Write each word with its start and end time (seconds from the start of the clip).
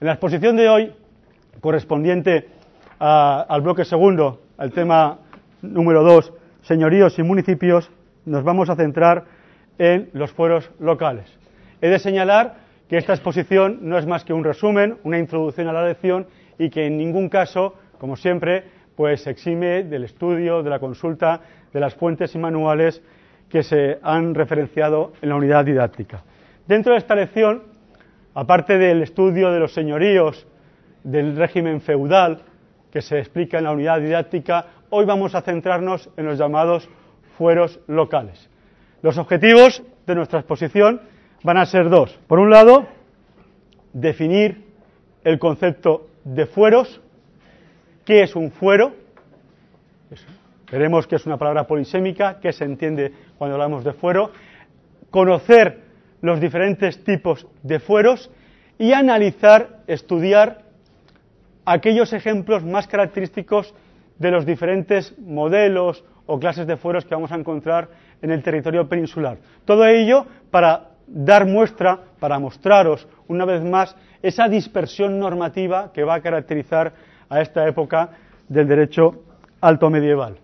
En 0.00 0.06
la 0.06 0.12
exposición 0.12 0.56
de 0.56 0.68
hoy, 0.68 0.92
correspondiente 1.60 2.46
al 3.00 3.60
bloque 3.62 3.84
segundo, 3.84 4.42
al 4.56 4.70
tema 4.70 5.18
número 5.60 6.04
dos, 6.04 6.32
señoríos 6.62 7.18
y 7.18 7.24
municipios, 7.24 7.90
nos 8.24 8.44
vamos 8.44 8.70
a 8.70 8.76
centrar 8.76 9.24
en 9.78 10.10
los 10.12 10.30
fueros 10.30 10.70
locales. 10.78 11.26
He 11.80 11.88
de 11.88 11.98
señalar 11.98 12.58
que 12.88 12.96
esta 12.96 13.12
exposición 13.12 13.78
no 13.82 13.98
es 13.98 14.06
más 14.06 14.24
que 14.24 14.32
un 14.32 14.44
resumen, 14.44 14.98
una 15.02 15.18
introducción 15.18 15.66
a 15.66 15.72
la 15.72 15.86
lección 15.86 16.26
y 16.58 16.70
que 16.70 16.86
en 16.86 16.96
ningún 16.96 17.28
caso, 17.28 17.74
como 17.98 18.16
siempre, 18.16 18.64
pues 18.94 19.26
exime 19.26 19.82
del 19.82 20.04
estudio, 20.04 20.62
de 20.62 20.70
la 20.70 20.78
consulta, 20.78 21.40
de 21.72 21.80
las 21.80 21.94
fuentes 21.94 22.34
y 22.34 22.38
manuales 22.38 23.02
que 23.48 23.62
se 23.62 23.98
han 24.02 24.34
referenciado 24.34 25.12
en 25.22 25.28
la 25.30 25.36
unidad 25.36 25.64
didáctica. 25.64 26.22
Dentro 26.66 26.92
de 26.92 26.98
esta 26.98 27.14
lección 27.14 27.62
aparte 28.38 28.78
del 28.78 29.02
estudio 29.02 29.50
de 29.50 29.58
los 29.58 29.74
señoríos 29.74 30.46
del 31.02 31.36
régimen 31.36 31.80
feudal 31.80 32.42
que 32.92 33.02
se 33.02 33.18
explica 33.18 33.58
en 33.58 33.64
la 33.64 33.72
unidad 33.72 34.00
didáctica, 34.00 34.66
hoy 34.90 35.04
vamos 35.06 35.34
a 35.34 35.42
centrarnos 35.42 36.08
en 36.16 36.26
los 36.26 36.38
llamados 36.38 36.88
fueros 37.36 37.80
locales. 37.88 38.48
Los 39.02 39.18
objetivos 39.18 39.82
de 40.06 40.14
nuestra 40.14 40.38
exposición 40.38 41.00
van 41.42 41.56
a 41.56 41.66
ser 41.66 41.90
dos. 41.90 42.16
Por 42.28 42.38
un 42.38 42.50
lado, 42.50 42.86
definir 43.92 44.64
el 45.24 45.40
concepto 45.40 46.06
de 46.22 46.46
fueros, 46.46 47.00
qué 48.04 48.22
es 48.22 48.36
un 48.36 48.52
fuero, 48.52 48.92
veremos 50.70 51.06
que 51.06 51.16
es 51.16 51.26
una 51.26 51.36
palabra 51.36 51.66
polisémica, 51.66 52.38
qué 52.40 52.52
se 52.52 52.64
entiende 52.64 53.12
cuando 53.36 53.54
hablamos 53.54 53.84
de 53.84 53.92
fuero, 53.92 54.30
conocer 55.10 55.80
los 56.20 56.40
diferentes 56.40 57.02
tipos 57.04 57.46
de 57.62 57.80
fueros 57.80 58.30
y 58.78 58.92
analizar, 58.92 59.80
estudiar 59.86 60.62
aquellos 61.64 62.12
ejemplos 62.12 62.64
más 62.64 62.86
característicos 62.86 63.74
de 64.18 64.30
los 64.30 64.46
diferentes 64.46 65.16
modelos 65.18 66.04
o 66.26 66.38
clases 66.38 66.66
de 66.66 66.76
fueros 66.76 67.04
que 67.04 67.14
vamos 67.14 67.32
a 67.32 67.36
encontrar 67.36 67.88
en 68.20 68.30
el 68.30 68.42
territorio 68.42 68.88
peninsular. 68.88 69.38
Todo 69.64 69.86
ello 69.86 70.26
para 70.50 70.90
dar 71.06 71.46
muestra, 71.46 71.98
para 72.18 72.38
mostraros 72.38 73.08
una 73.28 73.44
vez 73.44 73.62
más 73.62 73.96
esa 74.22 74.48
dispersión 74.48 75.18
normativa 75.18 75.92
que 75.92 76.04
va 76.04 76.16
a 76.16 76.20
caracterizar 76.20 76.92
a 77.28 77.40
esta 77.40 77.66
época 77.66 78.10
del 78.48 78.66
derecho 78.66 79.22
alto 79.60 79.90
medieval. 79.90 80.38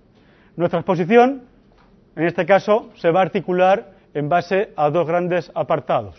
Nuestra 0.57 0.81
exposición, 0.81 1.43
en 2.15 2.25
este 2.25 2.47
caso, 2.47 2.91
se 2.97 3.11
va 3.11 3.21
a 3.21 3.25
articular 3.25 3.91
en 4.15 4.29
base 4.29 4.71
a 4.77 4.89
dos 4.91 5.05
grandes 5.07 5.51
apartados. 5.53 6.15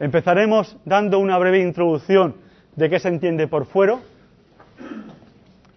Empezaremos 0.00 0.76
dando 0.84 1.20
una 1.20 1.38
breve 1.38 1.60
introducción 1.60 2.34
de 2.74 2.90
qué 2.90 2.98
se 2.98 3.08
entiende 3.08 3.46
por 3.46 3.66
fuero, 3.66 4.00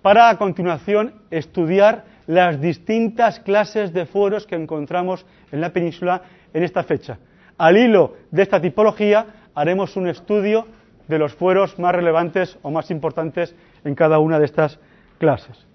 para 0.02 0.30
a 0.30 0.38
continuación 0.38 1.14
estudiar 1.30 2.06
las 2.26 2.60
distintas 2.60 3.40
clases 3.40 3.94
de 3.94 4.08
fueros 4.08 4.48
que 4.48 4.56
encontramos 4.56 5.24
en 5.52 5.62
la 5.62 5.70
península 5.70 6.24
en 6.54 6.64
esta 6.64 6.84
fecha. 6.84 7.20
Al 7.58 7.78
hilo 7.78 8.16
de 8.32 8.42
esta 8.42 8.60
tipología 8.60 9.28
haremos 9.54 9.96
un 9.96 10.08
estudio 10.08 10.66
de 11.08 11.20
los 11.20 11.36
fueros 11.36 11.78
más 11.78 11.94
relevantes 11.94 12.58
o 12.64 12.72
más 12.72 12.90
importantes 12.90 13.56
en 13.84 13.94
cada 13.94 14.18
una 14.18 14.40
de 14.40 14.46
estas 14.46 14.80
clases. 15.20 15.68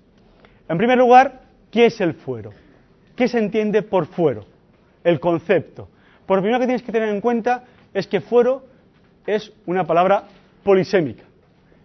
En 0.69 0.77
primer 0.77 0.99
lugar, 0.99 1.50
¿qué 1.71 1.87
es 1.87 2.01
el 2.01 2.15
fuero? 2.15 2.53
¿Qué 3.17 3.29
se 3.29 3.39
entiende 3.39 3.83
por 3.83 4.07
fuero? 4.07 4.45
el 5.05 5.21
concepto. 5.21 5.89
Por 6.27 6.39
lo 6.39 6.43
primero 6.43 6.61
que 6.61 6.67
tienes 6.67 6.83
que 6.83 6.93
tener 6.93 7.09
en 7.09 7.21
cuenta 7.21 7.65
es 7.93 8.07
que 8.07 8.21
fuero 8.21 8.63
es 9.27 9.53
una 9.67 9.87
palabra 9.87 10.25
polisémica. 10.63 11.25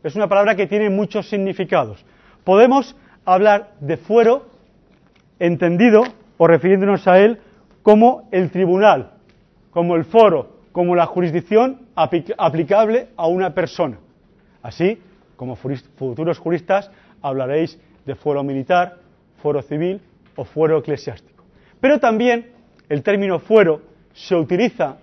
Es 0.04 0.16
una 0.16 0.28
palabra 0.28 0.56
que 0.56 0.68
tiene 0.68 0.90
muchos 0.90 1.30
significados. 1.30 2.06
Podemos 2.44 2.96
hablar 3.26 3.72
de 3.80 3.98
fuero 3.98 4.48
entendido 5.40 6.04
o 6.38 6.48
refiriéndonos 6.48 7.08
a 7.08 7.20
él 7.20 7.40
como 7.82 8.28
el 8.32 8.52
tribunal, 8.52 9.12
como 9.72 9.96
el 9.96 10.06
foro, 10.06 10.58
como 10.72 10.96
la 10.96 11.06
jurisdicción 11.06 11.88
aplicable 11.96 13.08
a 13.16 13.28
una 13.28 13.54
persona. 13.54 13.98
Así, 14.62 15.00
como 15.36 15.56
futuros 15.56 16.38
juristas, 16.38 16.92
hablaréis 17.22 17.80
de 18.06 18.16
fuero 18.16 18.44
militar, 18.44 18.98
fuero 19.42 19.62
civil 19.62 20.02
o 20.36 20.46
fuero 20.46 20.78
eclesiástico. 20.80 21.44
Pero 21.80 22.00
también 22.00 22.52
el 22.90 23.04
término 23.04 23.40
fuero 23.40 23.82
se 24.14 24.36
utiliza, 24.36 24.98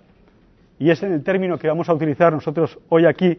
y 0.79 0.91
es 0.91 1.03
el 1.03 1.23
término 1.23 1.59
que 1.59 1.69
vamos 1.69 1.89
a 1.89 1.95
utilizar 1.95 2.33
nosotros 2.33 2.79
hoy 2.89 3.07
aquí, 3.07 3.39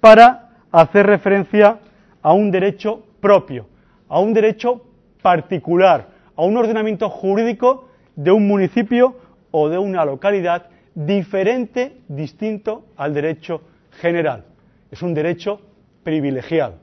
para 0.00 0.50
hacer 0.70 1.06
referencia 1.06 1.78
a 2.22 2.32
un 2.32 2.50
derecho 2.50 3.04
propio, 3.20 3.66
a 4.08 4.20
un 4.20 4.32
derecho 4.32 4.82
particular, 5.22 6.08
a 6.36 6.42
un 6.42 6.56
ordenamiento 6.56 7.08
jurídico 7.10 7.88
de 8.14 8.30
un 8.30 8.46
municipio 8.46 9.16
o 9.50 9.68
de 9.68 9.78
una 9.78 10.04
localidad 10.04 10.66
diferente, 10.94 11.98
distinto 12.08 12.86
al 12.96 13.14
derecho 13.14 13.62
general. 14.00 14.44
Es 14.90 15.02
un 15.02 15.14
derecho 15.14 15.60
privilegiado, 16.02 16.76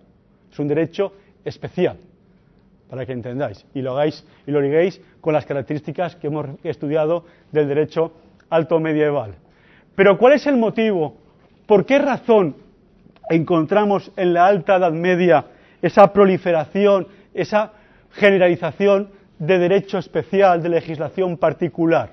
es 0.52 0.60
un 0.60 0.68
derecho 0.68 1.14
especial 1.44 1.98
para 2.90 3.06
que 3.06 3.14
entendáis 3.14 3.66
y 3.74 3.82
lo 3.82 3.94
hagáis 3.94 4.26
y 4.46 4.52
lo 4.52 4.62
liguéis 4.62 5.02
con 5.22 5.34
las 5.34 5.46
características 5.46 6.16
que 6.16 6.28
hemos 6.28 6.48
estudiado 6.64 7.26
del 7.52 7.68
derecho 7.68 8.14
alto 8.50 8.80
medieval. 8.80 9.36
Pero 9.96 10.18
¿cuál 10.18 10.34
es 10.34 10.46
el 10.48 10.58
motivo? 10.58 11.18
¿Por 11.66 11.86
qué 11.86 11.98
razón 12.00 12.56
encontramos 13.30 14.12
en 14.18 14.34
la 14.34 14.46
alta 14.46 14.76
Edad 14.76 14.92
Media 14.92 15.46
esa 15.82 16.12
proliferación, 16.14 17.08
esa 17.34 17.74
generalización 18.12 19.10
de 19.40 19.58
derecho 19.58 19.98
especial, 19.98 20.62
de 20.62 20.70
legislación 20.70 21.38
particular? 21.38 22.12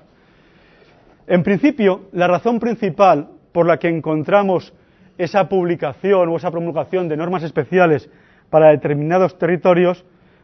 En 1.27 1.43
principio, 1.43 2.09
la 2.11 2.27
razón 2.27 2.59
principal 2.59 3.29
por 3.51 3.67
la 3.67 3.77
que 3.77 3.87
encontramos 3.87 4.73
esa 5.17 5.47
publicación 5.47 6.29
o 6.29 6.37
esa 6.37 6.51
promulgación 6.51 7.07
de 7.07 7.17
normas 7.17 7.43
especiales 7.43 8.09
para 8.49 8.69
determinados 8.69 9.37
territorios 9.37 10.03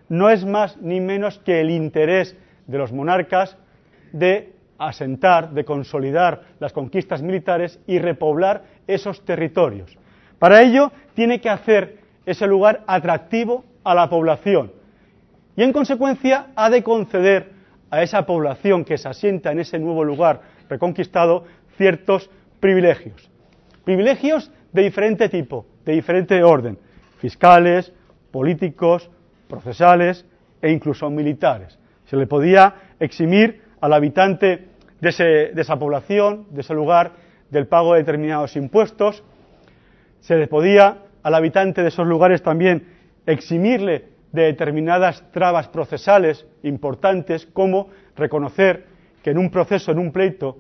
no 0.09 0.30
es 0.30 0.46
más 0.46 0.78
ni 0.78 1.00
menos 1.00 1.40
que 1.40 1.62
el 1.62 1.70
interés 1.70 2.36
de 2.68 2.78
los 2.78 2.92
monarcas 2.92 3.58
de 4.12 4.53
asentar, 4.78 5.52
de 5.52 5.66
consolidar 5.66 6.44
las 6.59 6.74
conquistas 6.74 7.22
militares 7.22 7.80
y 7.86 8.00
repoblar 8.00 8.64
esos 8.88 9.24
territorios. 9.24 9.97
Para 10.40 10.62
ello 10.62 10.92
tiene 11.14 11.42
que 11.42 11.50
hacer 11.50 12.00
ese 12.25 12.47
lugar 12.47 12.84
atractivo 12.88 13.66
a 13.84 13.94
la 13.94 14.09
población 14.09 14.72
y 15.56 15.64
en 15.64 15.74
consecuencia 15.74 16.47
ha 16.56 16.70
de 16.70 16.84
conceder 16.84 17.52
a 17.91 18.03
esa 18.03 18.26
población 18.26 18.86
que 18.86 18.97
se 18.97 19.09
asienta 19.09 19.52
en 19.52 19.59
ese 19.59 19.80
nuevo 19.80 20.03
lugar 20.03 20.41
reconquistado 20.70 21.44
ciertos 21.76 22.30
privilegios. 22.59 23.30
Privilegios 23.84 24.52
de 24.72 24.84
diferente 24.84 25.28
tipo, 25.28 25.66
de 25.86 25.94
diferente 25.94 26.44
orden, 26.44 26.78
fiscales, 27.18 27.91
políticos, 28.31 29.09
procesales 29.50 30.26
e 30.62 30.72
incluso 30.72 31.10
militares. 31.10 31.78
Se 32.06 32.16
le 32.16 32.28
podía 32.28 32.76
eximir 33.00 33.62
al 33.82 33.94
habitante 33.94 34.68
de, 35.02 35.52
esa 35.56 35.78
población, 35.78 36.46
de 36.52 36.62
ese 36.62 36.74
lugar, 36.74 37.12
del 37.50 37.68
pago 37.68 37.94
de 37.94 38.00
determinados 38.00 38.56
impuestos. 38.56 39.24
Se 40.22 40.38
le 40.38 40.48
podía 40.48 41.00
al 41.24 41.34
habitante 41.36 41.82
de 41.82 41.90
esos 41.90 42.08
lugares 42.08 42.42
también 42.44 42.88
eximirle 43.26 44.06
de 44.32 44.44
determinadas 44.44 45.24
trabas 45.32 45.68
procesales 45.68 46.46
importantes, 46.64 47.48
como 47.48 47.90
reconocer 48.16 48.86
que 49.24 49.32
en 49.32 49.38
un 49.38 49.50
proceso, 49.50 49.92
en 49.92 50.00
un 50.00 50.12
pleito, 50.12 50.58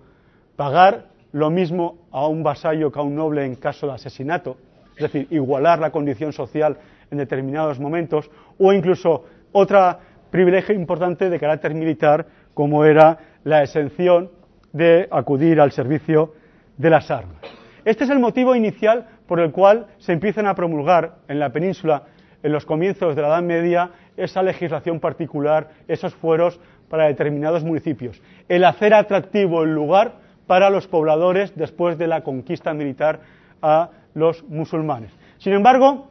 pagar 0.55 1.09
lo 1.31 1.49
mismo 1.49 1.99
a 2.11 2.27
un 2.27 2.41
vasallo 2.41 2.91
que 2.91 2.99
a 2.99 3.03
un 3.03 3.15
noble 3.15 3.45
en 3.45 3.55
caso 3.55 3.87
de 3.87 3.93
asesinato, 3.93 4.57
es 4.95 5.03
decir, 5.03 5.27
igualar 5.29 5.79
la 5.79 5.91
condición 5.91 6.33
social 6.33 6.77
en 7.11 7.17
determinados 7.17 7.79
momentos, 7.79 8.29
o 8.57 8.73
incluso 8.73 9.25
otro 9.51 9.97
privilegio 10.29 10.75
importante 10.75 11.29
de 11.29 11.39
carácter 11.39 11.73
militar, 11.73 12.25
como 12.53 12.85
era 12.85 13.17
la 13.43 13.63
exención 13.63 14.29
de 14.73 15.07
acudir 15.11 15.59
al 15.59 15.71
servicio 15.71 16.33
de 16.77 16.89
las 16.89 17.09
armas. 17.09 17.37
Este 17.85 18.03
es 18.03 18.09
el 18.09 18.19
motivo 18.19 18.55
inicial 18.55 19.07
por 19.27 19.39
el 19.39 19.51
cual 19.51 19.87
se 19.97 20.13
empiezan 20.13 20.47
a 20.47 20.55
promulgar 20.55 21.15
en 21.27 21.39
la 21.39 21.51
península, 21.51 22.03
en 22.43 22.51
los 22.51 22.65
comienzos 22.65 23.15
de 23.15 23.21
la 23.21 23.29
Edad 23.29 23.41
Media, 23.41 23.91
esa 24.17 24.43
legislación 24.43 24.99
particular, 24.99 25.69
esos 25.87 26.13
fueros 26.13 26.59
para 26.89 27.07
determinados 27.07 27.63
municipios. 27.63 28.21
El 28.47 28.65
hacer 28.65 28.93
atractivo 28.93 29.63
el 29.63 29.73
lugar 29.73 30.13
para 30.47 30.69
los 30.69 30.87
pobladores 30.87 31.55
después 31.55 31.97
de 31.97 32.07
la 32.07 32.21
conquista 32.21 32.73
militar 32.73 33.21
a 33.61 33.89
los 34.13 34.43
musulmanes. 34.43 35.11
Sin 35.37 35.53
embargo, 35.53 36.09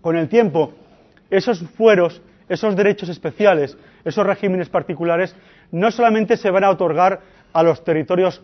con 0.00 0.16
el 0.16 0.28
tiempo, 0.28 0.72
esos 1.30 1.60
fueros, 1.76 2.20
esos 2.48 2.76
derechos 2.76 3.08
especiales, 3.08 3.76
esos 4.04 4.26
regímenes 4.26 4.68
particulares, 4.68 5.34
no 5.70 5.90
solamente 5.90 6.36
se 6.36 6.50
van 6.50 6.64
a 6.64 6.70
otorgar 6.70 7.20
a 7.52 7.62
los 7.62 7.82
territorios 7.84 8.42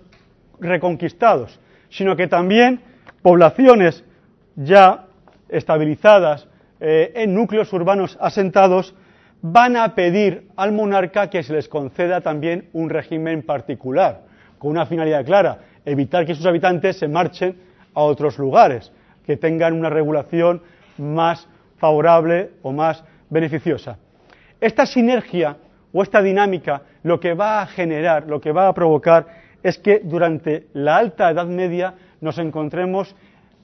reconquistados, 0.58 1.58
sino 1.90 2.16
que 2.16 2.28
también 2.28 2.80
poblaciones 3.22 4.04
ya 4.56 5.06
estabilizadas 5.48 6.48
eh, 6.80 7.12
en 7.14 7.34
núcleos 7.34 7.72
urbanos 7.72 8.16
asentados 8.20 8.94
van 9.42 9.76
a 9.76 9.94
pedir 9.94 10.48
al 10.56 10.72
monarca 10.72 11.30
que 11.30 11.42
se 11.42 11.52
les 11.52 11.68
conceda 11.68 12.20
también 12.20 12.68
un 12.72 12.90
régimen 12.90 13.42
particular, 13.42 14.22
con 14.58 14.70
una 14.70 14.86
finalidad 14.86 15.24
clara, 15.24 15.58
evitar 15.84 16.26
que 16.26 16.34
sus 16.34 16.46
habitantes 16.46 16.98
se 16.98 17.08
marchen 17.08 17.56
a 17.94 18.02
otros 18.02 18.38
lugares, 18.38 18.92
que 19.26 19.36
tengan 19.36 19.74
una 19.74 19.90
regulación 19.90 20.62
más 21.00 21.48
favorable 21.78 22.50
o 22.62 22.72
más 22.72 23.02
beneficiosa. 23.28 23.98
Esta 24.60 24.86
sinergia 24.86 25.56
o 25.92 26.02
esta 26.02 26.22
dinámica 26.22 26.82
lo 27.02 27.18
que 27.18 27.34
va 27.34 27.62
a 27.62 27.66
generar, 27.66 28.26
lo 28.26 28.40
que 28.40 28.52
va 28.52 28.68
a 28.68 28.74
provocar 28.74 29.26
es 29.62 29.78
que 29.78 30.00
durante 30.04 30.66
la 30.74 30.96
alta 30.96 31.30
Edad 31.30 31.46
Media 31.46 31.94
nos 32.20 32.38
encontremos 32.38 33.14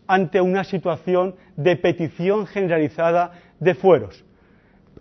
ante 0.06 0.40
una 0.40 0.64
situación 0.64 1.34
de 1.56 1.76
petición 1.76 2.46
generalizada 2.46 3.32
de 3.58 3.74
fueros. 3.74 4.24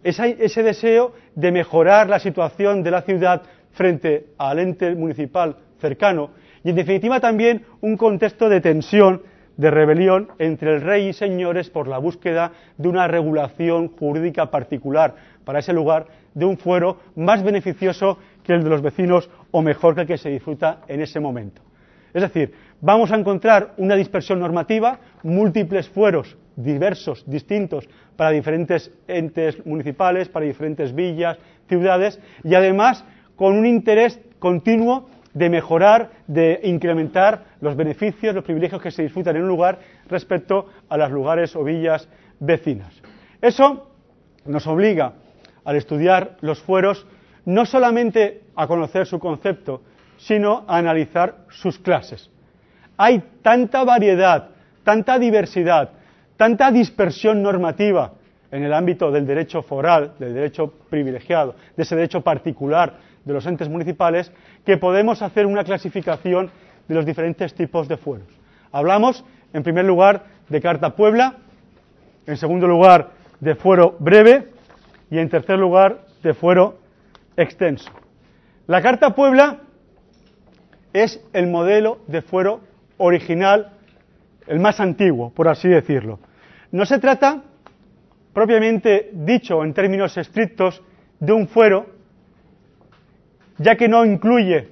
Ese, 0.03 0.63
deseo 0.63 1.13
de 1.33 1.51
mejorar 1.51 2.09
la 2.09 2.19
situación 2.19 2.83
de 2.83 2.91
la 2.91 3.01
ciudad 3.01 3.41
frente 3.71 4.27
al 4.37 4.59
ente 4.59 4.93
municipal 4.95 5.57
cercano 5.79 6.31
y, 6.63 6.69
en 6.69 6.75
definitiva, 6.75 7.19
también 7.19 7.65
un 7.81 7.97
contexto 7.97 8.47
de 8.47 8.61
tensión, 8.61 9.23
de 9.57 9.71
rebelión 9.71 10.29
entre 10.39 10.75
el 10.75 10.81
rey 10.81 11.09
y 11.09 11.13
señores 11.13 11.69
por 11.69 11.87
la 11.87 11.97
búsqueda 11.97 12.51
de 12.77 12.87
una 12.89 13.07
regulación 13.07 13.89
jurídica 13.89 14.51
particular 14.51 15.15
para 15.43 15.59
ese 15.59 15.73
lugar, 15.73 16.07
de 16.33 16.45
un 16.45 16.57
fuero 16.57 16.97
más 17.15 17.43
beneficioso 17.43 18.17
que 18.43 18.53
el 18.53 18.63
de 18.63 18.69
los 18.69 18.81
vecinos 18.81 19.29
o 19.51 19.61
mejor 19.61 19.95
que 19.95 20.01
el 20.01 20.07
que 20.07 20.17
se 20.17 20.29
disfruta 20.29 20.81
en 20.87 21.01
ese 21.01 21.19
momento. 21.19 21.61
Es 22.13 22.21
decir, 22.21 22.53
vamos 22.81 23.11
a 23.11 23.15
encontrar 23.15 23.73
una 23.77 23.95
dispersión 23.95 24.39
normativa, 24.39 24.99
múltiples 25.23 25.89
fueros 25.89 26.37
diversos, 26.55 27.23
distintos, 27.27 27.87
para 28.15 28.31
diferentes 28.31 28.91
entes 29.07 29.65
municipales, 29.65 30.29
para 30.29 30.45
diferentes 30.45 30.95
villas, 30.95 31.37
ciudades, 31.67 32.19
y 32.43 32.55
además 32.55 33.03
con 33.35 33.57
un 33.57 33.65
interés 33.65 34.19
continuo 34.39 35.09
de 35.35 35.49
mejorar, 35.49 36.09
de 36.27 36.61
incrementar 36.63 37.43
los 37.59 37.75
beneficios, 37.75 38.33
los 38.33 38.43
privilegios 38.43 38.81
que 38.81 38.89
se 38.89 39.03
disfrutan 39.03 39.35
en 39.35 39.43
un 39.43 39.49
lugar 39.49 39.77
respecto 40.07 40.69
a 40.87 40.97
los 40.97 41.11
lugares 41.11 41.55
o 41.57 41.63
villas 41.63 42.07
vecinas. 42.39 42.93
Eso 43.41 43.91
nos 44.45 44.65
obliga, 44.65 45.13
al 45.65 45.75
estudiar 45.75 46.37
los 46.39 46.61
fueros, 46.61 47.05
no 47.43 47.65
solamente 47.65 48.43
a 48.55 48.65
conocer 48.65 49.05
su 49.05 49.19
concepto, 49.19 49.81
sino 50.17 50.63
a 50.67 50.77
analizar 50.77 51.45
sus 51.49 51.77
clases. 51.79 52.31
Hay 52.95 53.21
tanta 53.41 53.83
variedad, 53.83 54.49
tanta 54.85 55.19
diversidad, 55.19 55.89
tanta 56.37 56.71
dispersión 56.71 57.43
normativa 57.43 58.13
en 58.51 58.63
el 58.63 58.73
ámbito 58.73 59.11
del 59.11 59.27
derecho 59.27 59.61
foral, 59.61 60.13
del 60.17 60.33
derecho 60.33 60.71
privilegiado, 60.89 61.55
de 61.75 61.83
ese 61.83 61.95
derecho 61.95 62.21
particular 62.21 62.93
de 63.25 63.33
los 63.33 63.45
entes 63.45 63.67
municipales, 63.67 64.31
que 64.65 64.77
podemos 64.77 65.21
hacer 65.21 65.45
una 65.45 65.63
clasificación 65.63 66.51
de 66.87 66.95
los 66.95 67.05
diferentes 67.05 67.53
tipos 67.53 67.87
de 67.87 67.97
fueros. 67.97 68.27
Hablamos, 68.71 69.25
en 69.53 69.63
primer 69.63 69.85
lugar, 69.85 70.25
de 70.49 70.61
Carta 70.61 70.95
Puebla, 70.95 71.37
en 72.27 72.37
segundo 72.37 72.67
lugar, 72.67 73.11
de 73.39 73.55
fuero 73.55 73.95
breve 73.99 74.49
y, 75.09 75.17
en 75.17 75.29
tercer 75.29 75.59
lugar, 75.59 76.05
de 76.23 76.33
fuero 76.33 76.79
extenso. 77.37 77.91
La 78.67 78.81
Carta 78.81 79.13
Puebla 79.13 79.59
es 80.93 81.21
el 81.33 81.47
modelo 81.47 81.99
de 82.07 82.21
fuero 82.21 82.61
original, 82.97 83.73
el 84.47 84.59
más 84.59 84.79
antiguo, 84.79 85.31
por 85.31 85.47
así 85.47 85.67
decirlo. 85.67 86.19
No 86.71 86.85
se 86.85 86.99
trata, 86.99 87.43
propiamente 88.33 89.09
dicho 89.13 89.63
en 89.63 89.73
términos 89.73 90.17
estrictos, 90.17 90.81
de 91.19 91.33
un 91.33 91.47
fuero, 91.47 91.94
ya 93.57 93.75
que 93.75 93.87
no 93.87 94.05
incluye 94.05 94.69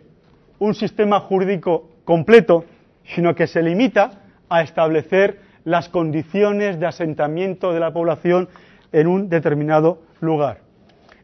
un 0.60 0.74
sistema 0.76 1.20
jurídico 1.20 1.90
completo, 2.06 2.66
sino 3.04 3.36
que 3.36 3.48
se 3.48 3.62
limita 3.62 4.22
a 4.50 4.62
establecer 4.62 5.40
las 5.66 5.90
condiciones 5.90 6.80
de 6.80 6.86
asentamiento 6.86 7.74
de 7.74 7.80
la 7.80 7.92
población 7.92 8.50
en 8.92 9.08
un 9.08 9.30
determinado 9.30 10.02
lugar. 10.20 10.60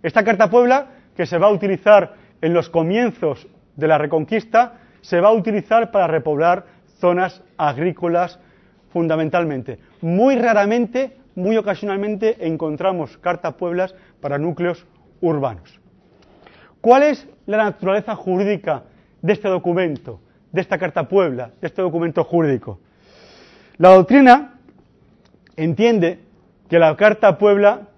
Esta 0.02 0.24
Carta 0.24 0.50
Puebla, 0.50 0.88
que 1.16 1.26
se 1.26 1.38
va 1.38 1.48
a 1.48 1.52
utilizar 1.52 2.16
en 2.42 2.54
los 2.54 2.70
comienzos 2.70 3.48
de 3.76 3.88
la 3.88 3.98
Reconquista, 3.98 4.76
se 5.02 5.20
va 5.20 5.30
a 5.30 5.34
utilizar 5.34 5.92
para 5.92 6.08
repoblar 6.08 6.66
zonas 7.00 7.42
agrícolas 7.58 8.40
fundamentalmente. 8.92 9.80
Muy 10.02 10.36
raramente, 10.36 11.18
muy 11.36 11.58
ocasionalmente, 11.58 12.48
encontramos 12.48 13.18
cartas 13.18 13.54
pueblas 13.56 13.94
para 14.22 14.38
núcleos 14.38 14.86
urbanos. 15.22 15.79
¿Cuál 16.82 17.04
es 17.04 17.28
la 17.46 17.58
naturaleza 17.58 18.16
jurídica 18.16 18.84
de 19.22 19.34
este 19.34 19.50
documento, 19.50 20.22
de 20.52 20.62
esta 20.62 20.78
Carta 20.78 21.08
Puebla, 21.08 21.52
de 21.60 21.68
este 21.68 21.82
documento 21.82 22.24
jurídico? 22.24 22.80
La 23.78 23.90
doctrina 23.90 24.60
entiende 25.58 26.20
que 26.70 26.80
la 26.80 26.96
Carta 26.96 27.38
Puebla 27.38 27.90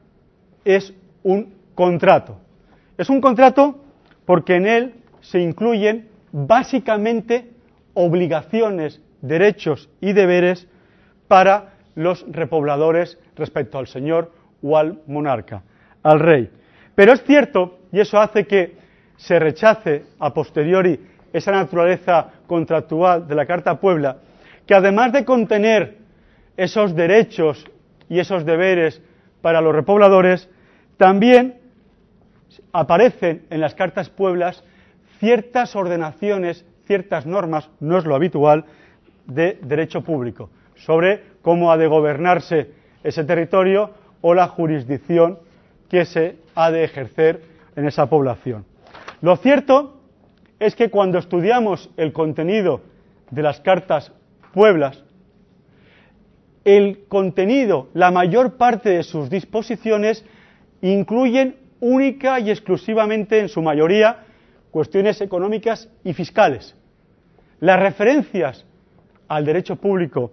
es 0.66 0.94
un 1.24 1.54
contrato. 1.76 2.38
Es 2.98 3.10
un 3.10 3.22
contrato 3.22 3.84
porque 4.26 4.56
en 4.56 4.66
él 4.66 4.96
se 5.22 5.40
incluyen 5.40 6.08
básicamente 6.32 7.52
obligaciones, 7.94 9.02
derechos 9.22 9.90
y 10.00 10.14
deberes 10.14 10.68
para 11.28 11.74
los 11.96 12.26
repobladores 12.30 13.20
respecto 13.36 13.78
al 13.78 13.88
señor 13.88 14.32
o 14.64 14.78
al 14.78 15.02
monarca, 15.06 15.64
al 16.02 16.20
rey. 16.20 16.50
Pero 16.96 17.14
es 17.14 17.24
cierto, 17.24 17.80
y 17.92 18.00
eso 18.00 18.20
hace 18.20 18.46
que 18.46 18.76
se 19.18 19.40
rechace 19.40 20.04
a 20.20 20.34
posteriori 20.34 21.00
esa 21.32 21.52
naturaleza 21.52 22.28
contractual 22.48 23.28
de 23.28 23.36
la 23.36 23.46
Carta 23.46 23.80
Puebla, 23.80 24.18
que 24.66 24.74
además 24.74 25.14
de 25.14 25.26
contener 25.26 25.98
esos 26.58 26.96
derechos 26.96 27.66
y 28.10 28.20
esos 28.20 28.46
deberes 28.46 29.02
para 29.42 29.62
los 29.62 29.74
repobladores, 29.74 30.50
también 30.98 31.60
aparecen 32.74 33.46
en 33.50 33.62
las 33.62 33.76
cartas 33.76 34.10
pueblas 34.10 34.64
ciertas 35.20 35.76
ordenaciones, 35.76 36.66
ciertas 36.86 37.26
normas, 37.26 37.70
no 37.80 37.98
es 37.98 38.06
lo 38.06 38.16
habitual, 38.16 38.66
de 39.26 39.60
derecho 39.62 40.02
público, 40.02 40.50
sobre 40.76 41.24
cómo 41.42 41.72
ha 41.72 41.78
de 41.78 41.88
gobernarse 41.88 42.72
ese 43.04 43.24
territorio 43.24 43.92
o 44.22 44.34
la 44.34 44.48
jurisdicción 44.48 45.40
que 45.90 46.06
se 46.06 46.38
ha 46.56 46.72
de 46.72 46.84
ejercer 46.84 47.51
en 47.76 47.88
esa 47.88 48.08
población. 48.08 48.66
Lo 49.22 49.36
cierto 49.38 50.02
es 50.60 50.76
que 50.76 50.90
cuando 50.90 51.18
estudiamos 51.18 51.90
el 51.98 52.14
contenido 52.14 52.82
de 53.30 53.42
las 53.42 53.60
cartas 53.62 54.12
pueblas, 54.54 55.04
el 56.64 57.06
contenido, 57.08 57.90
la 57.94 58.12
mayor 58.12 58.58
parte 58.58 58.90
de 58.90 59.04
sus 59.04 59.30
disposiciones 59.30 60.24
incluyen 60.82 61.56
única 61.80 62.40
y 62.40 62.52
exclusivamente, 62.52 63.40
en 63.40 63.50
su 63.50 63.62
mayoría, 63.62 64.26
cuestiones 64.70 65.20
económicas 65.22 65.90
y 66.04 66.14
fiscales. 66.14 66.76
Las 67.60 67.80
referencias 67.80 68.66
al 69.28 69.46
derecho 69.46 69.76
público, 69.76 70.32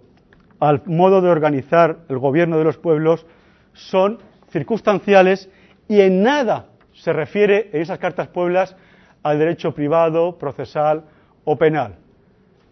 al 0.59 0.83
modo 0.85 1.21
de 1.21 1.29
organizar 1.29 1.99
el 2.09 2.19
gobierno 2.19 2.57
de 2.57 2.63
los 2.63 2.77
pueblos, 2.77 3.25
son 3.73 4.19
circunstanciales 4.51 5.49
y 5.87 6.01
en 6.01 6.21
nada 6.21 6.67
se 6.99 7.13
refiere 7.13 7.69
en 7.71 7.81
esas 7.81 7.97
cartas 7.97 8.27
pueblas 8.27 8.75
al 9.23 9.39
derecho 9.39 9.73
privado, 9.73 10.37
procesal 10.37 11.03
o 11.45 11.57
penal. 11.57 11.95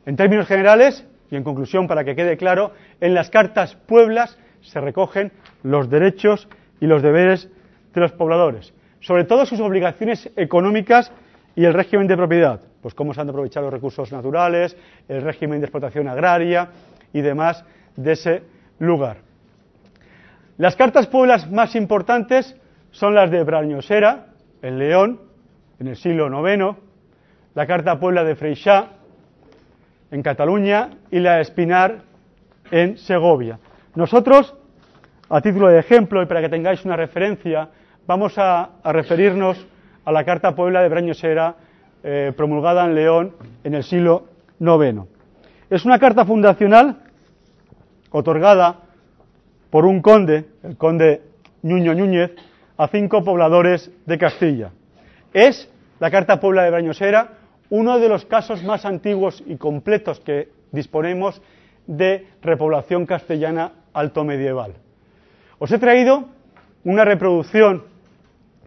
En 0.05 0.15
términos 0.15 0.47
generales, 0.47 1.05
y 1.31 1.35
en 1.35 1.43
conclusión 1.43 1.87
para 1.87 2.03
que 2.03 2.15
quede 2.15 2.37
claro, 2.37 2.71
en 2.99 3.13
las 3.13 3.29
cartas 3.29 3.75
pueblas 3.75 4.37
se 4.61 4.79
recogen 4.81 5.31
los 5.63 5.89
derechos 5.89 6.47
y 6.79 6.87
los 6.87 7.01
deberes 7.01 7.49
de 7.93 8.01
los 8.01 8.11
pobladores, 8.11 8.73
sobre 8.99 9.23
todo 9.23 9.45
sus 9.45 9.59
obligaciones 9.59 10.29
económicas 10.35 11.11
y 11.55 11.65
el 11.65 11.73
régimen 11.73 12.07
de 12.07 12.17
propiedad, 12.17 12.61
pues 12.81 12.93
cómo 12.93 13.13
se 13.13 13.21
han 13.21 13.27
de 13.27 13.31
aprovechar 13.31 13.63
los 13.63 13.73
recursos 13.73 14.11
naturales, 14.11 14.75
el 15.07 15.21
régimen 15.21 15.59
de 15.59 15.65
explotación 15.65 16.07
agraria 16.07 16.69
y 17.13 17.21
demás 17.21 17.63
de 17.95 18.11
ese 18.11 18.43
lugar. 18.79 19.17
Las 20.57 20.75
cartas 20.75 21.07
pueblas 21.07 21.49
más 21.49 21.75
importantes 21.75 22.55
son 22.97 23.13
las 23.13 23.29
de 23.29 23.43
Brañosera, 23.43 24.25
en 24.63 24.79
León, 24.79 25.21
en 25.79 25.87
el 25.87 25.95
siglo 25.97 26.29
IX, 26.29 26.75
la 27.53 27.67
Carta 27.67 27.99
Puebla 27.99 28.23
de 28.23 28.35
Freixá, 28.35 28.87
en 30.09 30.23
Cataluña, 30.23 30.89
y 31.11 31.19
la 31.19 31.35
de 31.35 31.41
Espinar, 31.43 31.99
en 32.71 32.97
Segovia. 32.97 33.59
Nosotros, 33.93 34.55
a 35.29 35.41
título 35.41 35.67
de 35.67 35.77
ejemplo 35.77 36.23
y 36.23 36.25
para 36.25 36.41
que 36.41 36.49
tengáis 36.49 36.85
una 36.85 36.95
referencia, 36.95 37.69
vamos 38.07 38.33
a, 38.39 38.71
referirnos 38.85 39.63
a 40.03 40.11
la 40.11 40.23
Carta 40.23 40.55
Puebla 40.55 40.81
de 40.81 40.89
Breñosera, 40.89 41.55
eh, 42.01 42.33
promulgada 42.35 42.83
en 42.85 42.95
León 42.95 43.35
en 43.63 43.75
el 43.75 43.83
siglo 43.83 44.25
IX. 44.59 45.03
Es 45.69 45.85
una 45.85 45.99
carta 45.99 46.25
fundacional 46.25 46.97
otorgada 48.09 48.77
por 49.69 49.85
un 49.85 50.01
conde, 50.01 50.45
el 50.63 50.77
conde 50.77 51.21
Ñuño 51.61 51.93
Núñez, 51.93 52.31
a 52.77 52.87
cinco 52.87 53.23
pobladores 53.23 53.91
de 54.05 54.17
Castilla. 54.17 54.71
Es 55.33 55.69
la 55.99 56.11
Carta 56.11 56.39
Puebla 56.39 56.63
de 56.63 56.71
Brañosera 56.71 57.37
uno 57.69 57.99
de 57.99 58.07
los 58.07 58.25
casos 58.25 58.63
más 58.63 58.85
antiguos 58.85 59.43
y 59.45 59.57
completos 59.57 60.19
que 60.21 60.49
disponemos 60.71 61.41
de 61.85 62.27
repoblación 62.41 63.05
castellana 63.05 63.71
alto 63.93 64.23
medieval. 64.23 64.75
Os 65.59 65.71
he 65.71 65.79
traído 65.79 66.29
una 66.83 67.03
reproducción 67.03 67.83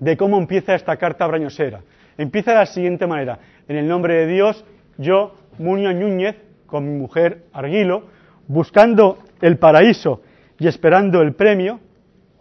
de 0.01 0.17
cómo 0.17 0.39
empieza 0.39 0.75
esta 0.75 0.97
carta 0.97 1.27
brañosera. 1.27 1.83
Empieza 2.19 2.53
de 2.53 2.59
la 2.59 2.67
siguiente 2.67 3.07
manera. 3.07 3.39
En 3.69 3.77
el 3.77 3.89
nombre 3.89 4.15
de 4.15 4.27
Dios, 4.27 4.65
yo, 4.99 5.35
Muñoz 5.59 5.95
Núñez, 5.95 6.37
con 6.67 6.85
mi 6.85 6.99
mujer 6.99 7.45
Arguilo, 7.53 8.09
buscando 8.49 9.19
el 9.41 9.59
paraíso 9.59 10.23
y 10.59 10.67
esperando 10.67 11.23
el 11.23 11.35
premio, 11.35 11.81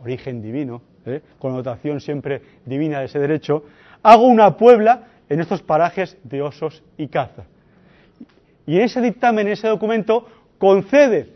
origen 0.01 0.41
divino, 0.41 0.81
¿eh? 1.05 1.21
connotación 1.39 2.01
siempre 2.01 2.41
divina 2.65 2.99
de 2.99 3.05
ese 3.05 3.19
derecho, 3.19 3.63
hago 4.03 4.27
una 4.27 4.57
puebla 4.57 5.07
en 5.29 5.39
estos 5.39 5.61
parajes 5.61 6.17
de 6.23 6.41
osos 6.41 6.83
y 6.97 7.07
caza. 7.07 7.43
Y 8.65 8.77
en 8.77 8.83
ese 8.83 9.01
dictamen, 9.01 9.47
en 9.47 9.53
ese 9.53 9.67
documento, 9.67 10.27
concede 10.57 11.33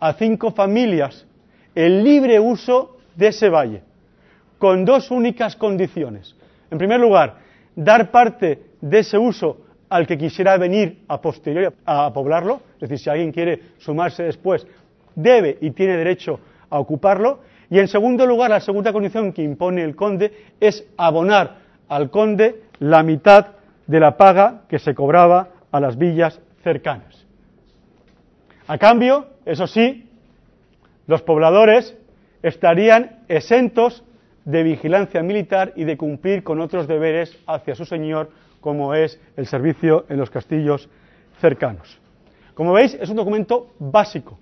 a 0.00 0.12
cinco 0.14 0.50
familias 0.52 1.26
el 1.74 2.02
libre 2.02 2.38
uso 2.40 2.98
de 3.14 3.28
ese 3.28 3.48
valle, 3.48 3.82
con 4.58 4.84
dos 4.84 5.10
únicas 5.10 5.56
condiciones. 5.56 6.34
En 6.70 6.78
primer 6.78 7.00
lugar, 7.00 7.36
dar 7.74 8.10
parte 8.10 8.62
de 8.80 8.98
ese 8.98 9.18
uso 9.18 9.58
al 9.88 10.06
que 10.06 10.16
quisiera 10.16 10.56
venir 10.56 11.04
a 11.08 11.20
posteriori 11.20 11.74
a 11.84 12.12
poblarlo, 12.12 12.62
es 12.76 12.88
decir, 12.88 12.98
si 12.98 13.10
alguien 13.10 13.30
quiere 13.30 13.60
sumarse 13.78 14.22
después, 14.22 14.66
debe 15.14 15.58
y 15.60 15.70
tiene 15.72 15.96
derecho 15.96 16.40
a 16.70 16.78
ocuparlo. 16.78 17.40
Y 17.72 17.78
en 17.78 17.88
segundo 17.88 18.26
lugar, 18.26 18.50
la 18.50 18.60
segunda 18.60 18.92
condición 18.92 19.32
que 19.32 19.42
impone 19.42 19.82
el 19.82 19.96
conde 19.96 20.30
es 20.60 20.86
abonar 20.98 21.56
al 21.88 22.10
conde 22.10 22.64
la 22.80 23.02
mitad 23.02 23.46
de 23.86 23.98
la 23.98 24.18
paga 24.18 24.64
que 24.68 24.78
se 24.78 24.94
cobraba 24.94 25.48
a 25.70 25.80
las 25.80 25.96
villas 25.96 26.38
cercanas. 26.62 27.26
A 28.66 28.76
cambio, 28.76 29.26
eso 29.46 29.66
sí, 29.66 30.06
los 31.06 31.22
pobladores 31.22 31.96
estarían 32.42 33.22
exentos 33.28 34.04
de 34.44 34.64
vigilancia 34.64 35.22
militar 35.22 35.72
y 35.74 35.84
de 35.84 35.96
cumplir 35.96 36.42
con 36.42 36.60
otros 36.60 36.86
deberes 36.86 37.34
hacia 37.46 37.74
su 37.74 37.86
señor, 37.86 38.32
como 38.60 38.92
es 38.92 39.18
el 39.34 39.46
servicio 39.46 40.04
en 40.10 40.18
los 40.18 40.28
castillos 40.28 40.90
cercanos. 41.40 41.98
Como 42.52 42.74
veis, 42.74 42.92
es 43.00 43.08
un 43.08 43.16
documento 43.16 43.72
básico. 43.78 44.38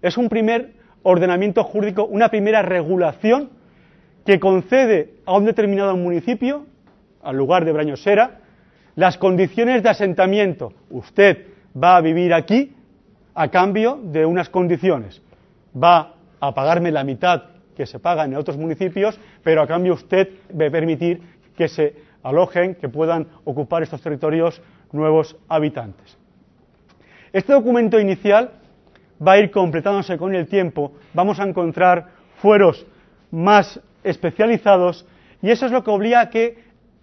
Es 0.00 0.16
un 0.16 0.28
primer 0.28 0.77
ordenamiento 1.02 1.64
jurídico, 1.64 2.04
una 2.04 2.28
primera 2.28 2.62
regulación 2.62 3.50
que 4.24 4.38
concede 4.38 5.14
a 5.24 5.36
un 5.36 5.44
determinado 5.44 5.96
municipio, 5.96 6.66
al 7.22 7.36
lugar 7.36 7.64
de 7.64 7.72
Brañosera, 7.72 8.40
las 8.94 9.16
condiciones 9.16 9.82
de 9.82 9.88
asentamiento. 9.88 10.72
Usted 10.90 11.46
va 11.80 11.96
a 11.96 12.00
vivir 12.00 12.34
aquí 12.34 12.74
a 13.34 13.48
cambio 13.48 14.00
de 14.02 14.26
unas 14.26 14.48
condiciones. 14.48 15.22
Va 15.80 16.14
a 16.40 16.54
pagarme 16.54 16.90
la 16.90 17.04
mitad 17.04 17.44
que 17.76 17.86
se 17.86 18.00
paga 18.00 18.24
en 18.24 18.34
otros 18.34 18.56
municipios, 18.56 19.18
pero 19.44 19.62
a 19.62 19.66
cambio 19.66 19.94
usted 19.94 20.28
va 20.50 20.70
permitir 20.70 21.22
que 21.56 21.68
se 21.68 21.94
alojen, 22.22 22.74
que 22.74 22.88
puedan 22.88 23.28
ocupar 23.44 23.82
estos 23.82 24.02
territorios 24.02 24.60
nuevos 24.92 25.36
habitantes. 25.48 26.16
Este 27.32 27.52
documento 27.52 28.00
inicial 28.00 28.50
va 29.26 29.32
a 29.32 29.38
ir 29.38 29.50
completándose 29.50 30.16
con 30.16 30.34
el 30.34 30.46
tiempo, 30.46 30.92
vamos 31.12 31.40
a 31.40 31.44
encontrar 31.44 32.06
fueros 32.40 32.86
más 33.30 33.80
especializados 34.04 35.06
y 35.42 35.50
eso 35.50 35.66
es 35.66 35.72
lo 35.72 35.84
que 35.84 35.90
obliga 35.90 36.20
a 36.20 36.30
que 36.30 36.58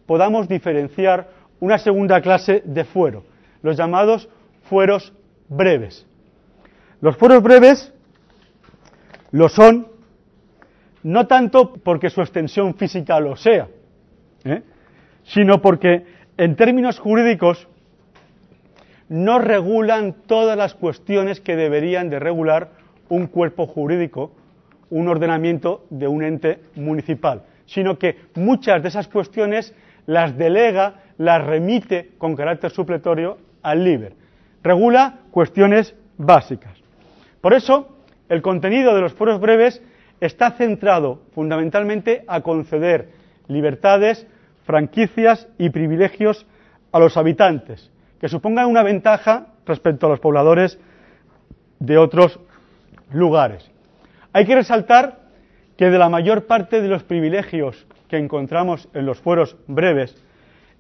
podamos 0.06 0.48
diferenciar 0.48 1.30
una 1.60 1.78
segunda 1.78 2.22
clase 2.22 2.62
de 2.66 2.84
fuero, 2.84 3.24
los 3.62 3.78
llamados 3.78 4.30
fueros 4.64 5.14
breves. 5.48 6.06
Los 7.02 7.18
fueros 7.18 7.44
breves 7.44 7.94
lo 9.32 9.50
son 9.50 9.88
no 11.04 11.28
tanto 11.28 11.74
porque 11.74 12.10
su 12.10 12.22
extensión 12.22 12.76
física 12.76 13.20
lo 13.20 13.36
sea, 13.36 13.68
¿eh? 14.44 14.64
sino 15.24 15.62
porque 15.62 16.06
en 16.38 16.56
términos 16.56 17.00
jurídicos 17.00 17.68
no 19.10 19.40
regulan 19.40 20.16
todas 20.26 20.58
las 20.58 20.74
cuestiones 20.74 21.40
que 21.40 21.56
deberían 21.56 22.10
de 22.10 22.20
regular 22.20 22.70
un 23.10 23.28
cuerpo 23.28 23.68
jurídico, 23.68 24.32
un 24.90 25.08
ordenamiento 25.08 25.86
de 25.90 26.08
un 26.08 26.24
ente 26.24 26.60
municipal, 26.76 27.44
sino 27.66 27.98
que 27.98 28.18
muchas 28.36 28.82
de 28.82 28.90
esas 28.90 29.08
cuestiones 29.08 29.74
las 30.06 30.38
delega, 30.38 31.02
las 31.18 31.44
remite 31.44 32.12
con 32.18 32.36
carácter 32.36 32.72
supletorio 32.72 33.38
al 33.62 33.84
LIBER. 33.84 34.14
Regula 34.64 35.20
cuestiones 35.32 35.96
básicas. 36.18 36.78
Por 37.42 37.54
eso, 37.54 37.98
el 38.30 38.42
contenido 38.42 38.96
de 38.96 39.02
los 39.02 39.14
foros 39.14 39.40
breves 39.40 39.82
está 40.20 40.52
centrado 40.52 41.22
fundamentalmente 41.34 42.24
a 42.28 42.42
conceder 42.42 43.10
libertades, 43.48 44.26
franquicias 44.66 45.48
y 45.58 45.70
privilegios 45.70 46.48
a 46.92 47.00
los 47.00 47.18
habitantes, 47.18 47.92
que 48.26 48.30
supongan 48.30 48.66
una 48.66 48.82
ventaja 48.82 49.50
respecto 49.68 50.08
a 50.08 50.10
los 50.10 50.20
pobladores 50.20 50.80
de 51.78 52.00
otros 52.00 52.40
lugares. 53.12 53.70
Hay 54.34 54.48
que 54.48 54.56
resaltar 54.56 55.20
que 55.78 55.92
de 55.92 56.00
la 56.00 56.10
mayor 56.10 56.48
parte 56.48 56.82
de 56.82 56.88
los 56.88 57.04
privilegios 57.04 57.86
que 58.08 58.18
encontramos 58.18 58.90
en 58.96 59.06
los 59.06 59.20
fueros 59.20 59.58
breves, 59.68 60.20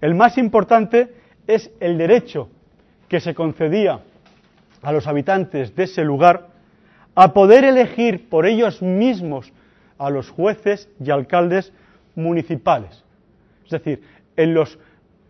el 0.02 0.16
más 0.16 0.40
importante 0.40 1.14
es 1.46 1.70
el 1.80 2.00
derecho 2.00 2.50
que 3.10 3.20
se 3.20 3.36
concedía 3.36 4.00
a 4.82 4.92
los 4.92 5.06
habitantes 5.06 5.75
de 5.75 5.84
ese 5.84 6.04
lugar 6.04 6.48
a 7.14 7.32
poder 7.32 7.64
elegir 7.64 8.28
por 8.28 8.48
ellos 8.48 8.82
mismos 8.82 9.54
a 10.00 10.10
los 10.10 10.32
jueces 10.32 10.90
y 11.00 11.12
alcaldes 11.12 11.72
municipales. 12.16 13.04
Es 13.66 13.70
decir, 13.70 14.02
en 14.36 14.56
los 14.56 14.80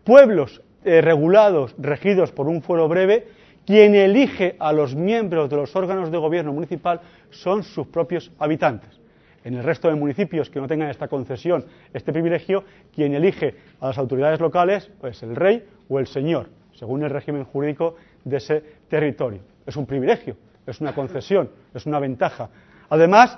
pueblos 0.02 0.62
eh, 0.86 1.00
regulados, 1.00 1.74
regidos 1.78 2.30
por 2.30 2.46
un 2.46 2.62
fuero 2.62 2.86
breve, 2.86 3.26
quien 3.66 3.96
elige 3.96 4.54
a 4.60 4.72
los 4.72 4.94
miembros 4.94 5.50
de 5.50 5.56
los 5.56 5.74
órganos 5.74 6.12
de 6.12 6.16
gobierno 6.16 6.52
municipal 6.52 7.00
son 7.30 7.64
sus 7.64 7.88
propios 7.88 8.30
habitantes. 8.38 9.00
En 9.42 9.54
el 9.54 9.64
resto 9.64 9.88
de 9.88 9.96
municipios 9.96 10.48
que 10.48 10.60
no 10.60 10.68
tengan 10.68 10.88
esta 10.88 11.08
concesión, 11.08 11.64
este 11.92 12.12
privilegio, 12.12 12.62
quien 12.94 13.14
elige 13.14 13.56
a 13.80 13.88
las 13.88 13.98
autoridades 13.98 14.38
locales, 14.38 14.88
pues 15.00 15.20
el 15.24 15.34
rey 15.34 15.64
o 15.88 15.98
el 15.98 16.06
señor, 16.06 16.50
según 16.72 17.02
el 17.02 17.10
régimen 17.10 17.42
jurídico 17.42 17.96
de 18.22 18.36
ese 18.36 18.62
territorio. 18.88 19.40
Es 19.66 19.74
un 19.74 19.86
privilegio, 19.86 20.36
es 20.68 20.80
una 20.80 20.94
concesión, 20.94 21.50
es 21.74 21.84
una 21.84 21.98
ventaja. 21.98 22.48
Además, 22.90 23.36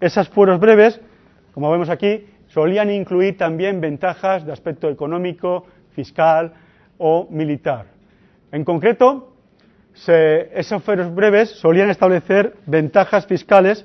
esos 0.00 0.28
fueros 0.28 0.60
breves, 0.60 1.00
como 1.54 1.72
vemos 1.72 1.88
aquí, 1.88 2.24
solían 2.46 2.88
incluir 2.92 3.36
también 3.36 3.80
ventajas 3.80 4.46
de 4.46 4.52
aspecto 4.52 4.88
económico, 4.88 5.66
fiscal 5.90 6.52
o 6.98 7.26
militar. 7.30 7.86
En 8.52 8.64
concreto, 8.64 9.34
esos 9.94 10.82
fueros 10.82 11.14
breves 11.14 11.50
solían 11.50 11.90
establecer 11.90 12.54
ventajas 12.66 13.26
fiscales 13.26 13.84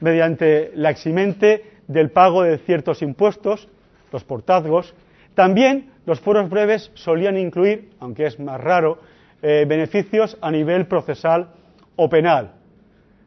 mediante 0.00 0.72
la 0.74 0.90
eximente 0.90 1.64
del 1.86 2.10
pago 2.10 2.42
de 2.42 2.58
ciertos 2.58 3.02
impuestos, 3.02 3.68
los 4.12 4.24
portazgos. 4.24 4.94
También 5.34 5.90
los 6.06 6.20
fueros 6.20 6.48
breves 6.48 6.90
solían 6.94 7.36
incluir, 7.36 7.90
aunque 8.00 8.26
es 8.26 8.38
más 8.38 8.60
raro, 8.60 8.98
eh, 9.42 9.64
beneficios 9.68 10.36
a 10.40 10.50
nivel 10.50 10.86
procesal 10.86 11.50
o 11.96 12.08
penal. 12.08 12.52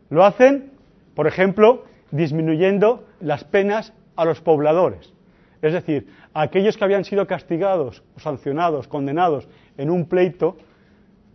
Lo 0.09 0.23
hacen, 0.23 0.71
por 1.15 1.27
ejemplo, 1.27 1.85
disminuyendo 2.11 3.05
las 3.19 3.43
penas 3.43 3.93
a 4.15 4.25
los 4.25 4.41
pobladores. 4.41 5.13
Es 5.61 5.73
decir, 5.73 6.07
aquellos 6.33 6.77
que 6.77 6.83
habían 6.83 7.05
sido 7.05 7.27
castigados, 7.27 8.03
sancionados, 8.17 8.87
condenados 8.87 9.47
en 9.77 9.89
un 9.89 10.05
pleito 10.05 10.57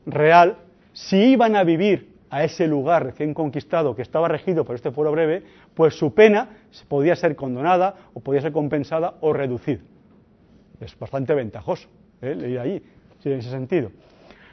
real, 0.06 0.56
si 0.92 1.32
iban 1.32 1.56
a 1.56 1.64
vivir 1.64 2.16
a 2.30 2.44
ese 2.44 2.66
lugar 2.66 3.04
recién 3.04 3.34
conquistado 3.34 3.94
que 3.94 4.02
estaba 4.02 4.28
regido 4.28 4.64
por 4.64 4.74
este 4.74 4.90
fuero 4.90 5.12
breve, 5.12 5.42
pues 5.74 5.94
su 5.94 6.14
pena 6.14 6.48
podía 6.88 7.16
ser 7.16 7.36
condonada 7.36 7.94
o 8.14 8.20
podía 8.20 8.40
ser 8.40 8.52
compensada 8.52 9.14
o 9.20 9.32
reducida. 9.32 9.80
Es 10.80 10.98
bastante 10.98 11.34
ventajoso 11.34 11.88
¿eh? 12.20 12.34
leer 12.34 12.60
ahí, 12.60 12.82
en 13.24 13.32
ese 13.32 13.50
sentido. 13.50 13.90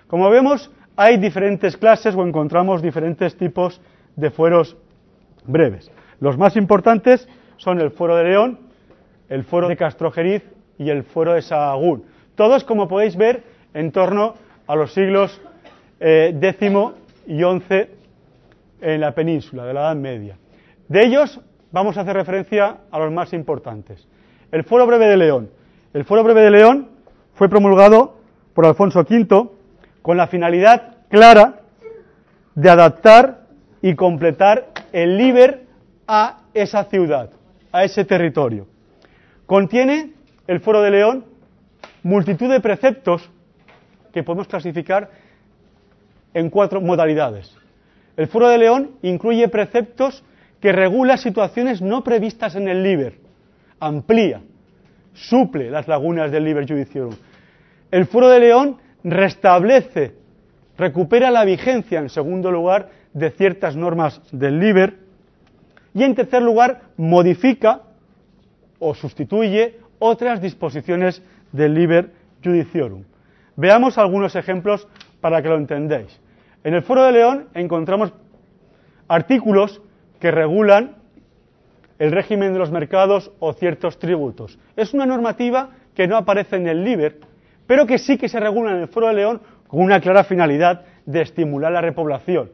Como 0.07 0.29
vemos, 0.29 0.71
hay 0.95 1.17
diferentes 1.17 1.77
clases 1.77 2.15
o 2.15 2.25
encontramos 2.25 2.81
diferentes 2.81 3.35
tipos 3.37 3.81
de 4.15 4.31
fueros 4.31 4.77
breves. 5.45 5.91
Los 6.19 6.37
más 6.37 6.55
importantes 6.55 7.27
son 7.57 7.79
el 7.81 7.91
fuero 7.91 8.15
de 8.15 8.23
León, 8.23 8.59
el 9.29 9.43
fuero 9.43 9.67
de 9.67 9.77
Castrojeriz 9.77 10.43
y 10.77 10.89
el 10.89 11.03
fuero 11.03 11.33
de 11.33 11.41
Sahagún. 11.41 12.03
Todos, 12.35 12.63
como 12.63 12.87
podéis 12.87 13.15
ver, 13.15 13.43
en 13.73 13.91
torno 13.91 14.35
a 14.67 14.75
los 14.75 14.93
siglos 14.93 15.41
eh, 15.99 16.33
décimo 16.35 16.93
y 17.27 17.43
once 17.43 17.89
en 18.81 19.01
la 19.01 19.13
península 19.13 19.65
de 19.65 19.73
la 19.73 19.81
Edad 19.81 19.95
Media. 19.95 20.37
De 20.87 21.05
ellos 21.05 21.39
vamos 21.71 21.97
a 21.97 22.01
hacer 22.01 22.15
referencia 22.15 22.77
a 22.91 22.99
los 22.99 23.11
más 23.11 23.33
importantes. 23.33 24.07
El 24.51 24.63
Fuero 24.63 24.85
Breve 24.85 25.07
de 25.07 25.17
León. 25.17 25.49
El 25.93 26.05
Fuero 26.05 26.23
Breve 26.23 26.41
de 26.41 26.51
León 26.51 26.89
fue 27.33 27.49
promulgado 27.49 28.17
por 28.53 28.65
Alfonso 28.65 28.99
V 28.99 29.49
con 30.01 30.17
la 30.17 30.27
finalidad 30.27 30.95
clara 31.09 31.61
de 32.53 32.69
adaptar 32.69 33.45
y 33.81 33.95
completar 33.95 34.67
el 34.93 35.17
Liber 35.17 35.63
a 36.07 36.41
esa 36.53 36.85
ciudad, 36.85 37.31
a 37.71 37.83
ese 37.83 38.05
territorio. 38.05 38.67
Contiene 39.45 40.13
el 40.47 40.59
Foro 40.59 40.81
de 40.81 40.91
León 40.91 41.25
multitud 42.03 42.49
de 42.49 42.59
preceptos 42.59 43.29
que 44.13 44.23
podemos 44.23 44.47
clasificar 44.47 45.09
en 46.33 46.49
cuatro 46.49 46.81
modalidades. 46.81 47.55
El 48.17 48.27
Foro 48.27 48.47
de 48.47 48.57
León 48.57 48.91
incluye 49.01 49.47
preceptos 49.49 50.23
que 50.59 50.71
regula 50.71 51.17
situaciones 51.17 51.81
no 51.81 52.03
previstas 52.03 52.55
en 52.55 52.67
el 52.67 52.81
Liber, 52.81 53.17
amplía, 53.79 54.41
suple 55.13 55.69
las 55.69 55.87
lagunas 55.87 56.31
del 56.31 56.43
Liber 56.43 56.67
Judiciorum. 56.67 57.15
El 57.91 58.05
Foro 58.05 58.29
de 58.29 58.39
León 58.39 58.77
restablece, 59.03 60.13
recupera 60.77 61.29
la 61.29 61.45
vigencia, 61.45 61.99
en 61.99 62.09
segundo 62.09 62.51
lugar, 62.51 62.89
de 63.13 63.31
ciertas 63.31 63.75
normas 63.75 64.21
del 64.31 64.59
Liber 64.59 64.97
y, 65.93 66.03
en 66.03 66.15
tercer 66.15 66.41
lugar, 66.41 66.81
modifica 66.97 67.81
o 68.79 68.93
sustituye 68.93 69.79
otras 69.99 70.41
disposiciones 70.41 71.21
del 71.51 71.73
Liber 71.73 72.11
Judiciorum. 72.43 73.03
Veamos 73.55 73.97
algunos 73.97 74.35
ejemplos 74.35 74.87
para 75.21 75.41
que 75.41 75.49
lo 75.49 75.57
entendáis. 75.57 76.19
En 76.63 76.73
el 76.73 76.83
Foro 76.83 77.03
de 77.03 77.11
León 77.11 77.47
encontramos 77.53 78.13
artículos 79.07 79.81
que 80.19 80.31
regulan 80.31 80.95
el 81.99 82.11
régimen 82.11 82.53
de 82.53 82.59
los 82.59 82.71
mercados 82.71 83.31
o 83.39 83.53
ciertos 83.53 83.99
tributos. 83.99 84.59
Es 84.75 84.93
una 84.93 85.05
normativa 85.05 85.69
que 85.93 86.07
no 86.07 86.17
aparece 86.17 86.57
en 86.57 86.67
el 86.67 86.83
Liber, 86.83 87.19
pero 87.67 87.85
que 87.85 87.97
sí 87.97 88.17
que 88.17 88.27
se 88.27 88.39
regula 88.39 88.71
en 88.71 88.81
el 88.81 88.87
Foro 88.87 89.07
de 89.07 89.13
León 89.13 89.41
con 89.67 89.81
una 89.81 90.01
clara 90.01 90.23
finalidad 90.23 90.83
de 91.05 91.21
estimular 91.21 91.71
la 91.71 91.81
repoblación. 91.81 92.51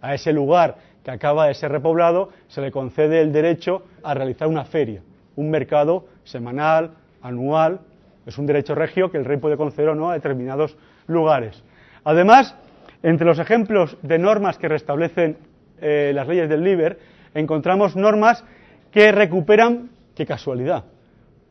A 0.00 0.14
ese 0.14 0.32
lugar 0.32 0.76
que 1.02 1.10
acaba 1.10 1.46
de 1.46 1.54
ser 1.54 1.72
repoblado 1.72 2.30
se 2.48 2.60
le 2.60 2.70
concede 2.70 3.20
el 3.20 3.32
derecho 3.32 3.84
a 4.02 4.14
realizar 4.14 4.48
una 4.48 4.64
feria, 4.64 5.02
un 5.36 5.50
mercado 5.50 6.06
semanal, 6.24 6.92
anual, 7.22 7.80
es 8.26 8.38
un 8.38 8.46
derecho 8.46 8.74
regio 8.74 9.10
que 9.10 9.18
el 9.18 9.24
rey 9.24 9.38
puede 9.38 9.56
conceder 9.56 9.90
o 9.90 9.94
no 9.94 10.10
a 10.10 10.14
determinados 10.14 10.76
lugares. 11.06 11.62
Además, 12.04 12.56
entre 13.02 13.26
los 13.26 13.38
ejemplos 13.38 13.96
de 14.02 14.18
normas 14.18 14.58
que 14.58 14.68
restablecen 14.68 15.36
eh, 15.80 16.12
las 16.14 16.28
leyes 16.28 16.48
del 16.48 16.62
Liber, 16.62 16.98
encontramos 17.34 17.96
normas 17.96 18.44
que 18.90 19.10
recuperan, 19.10 19.90
qué 20.14 20.26
casualidad, 20.26 20.84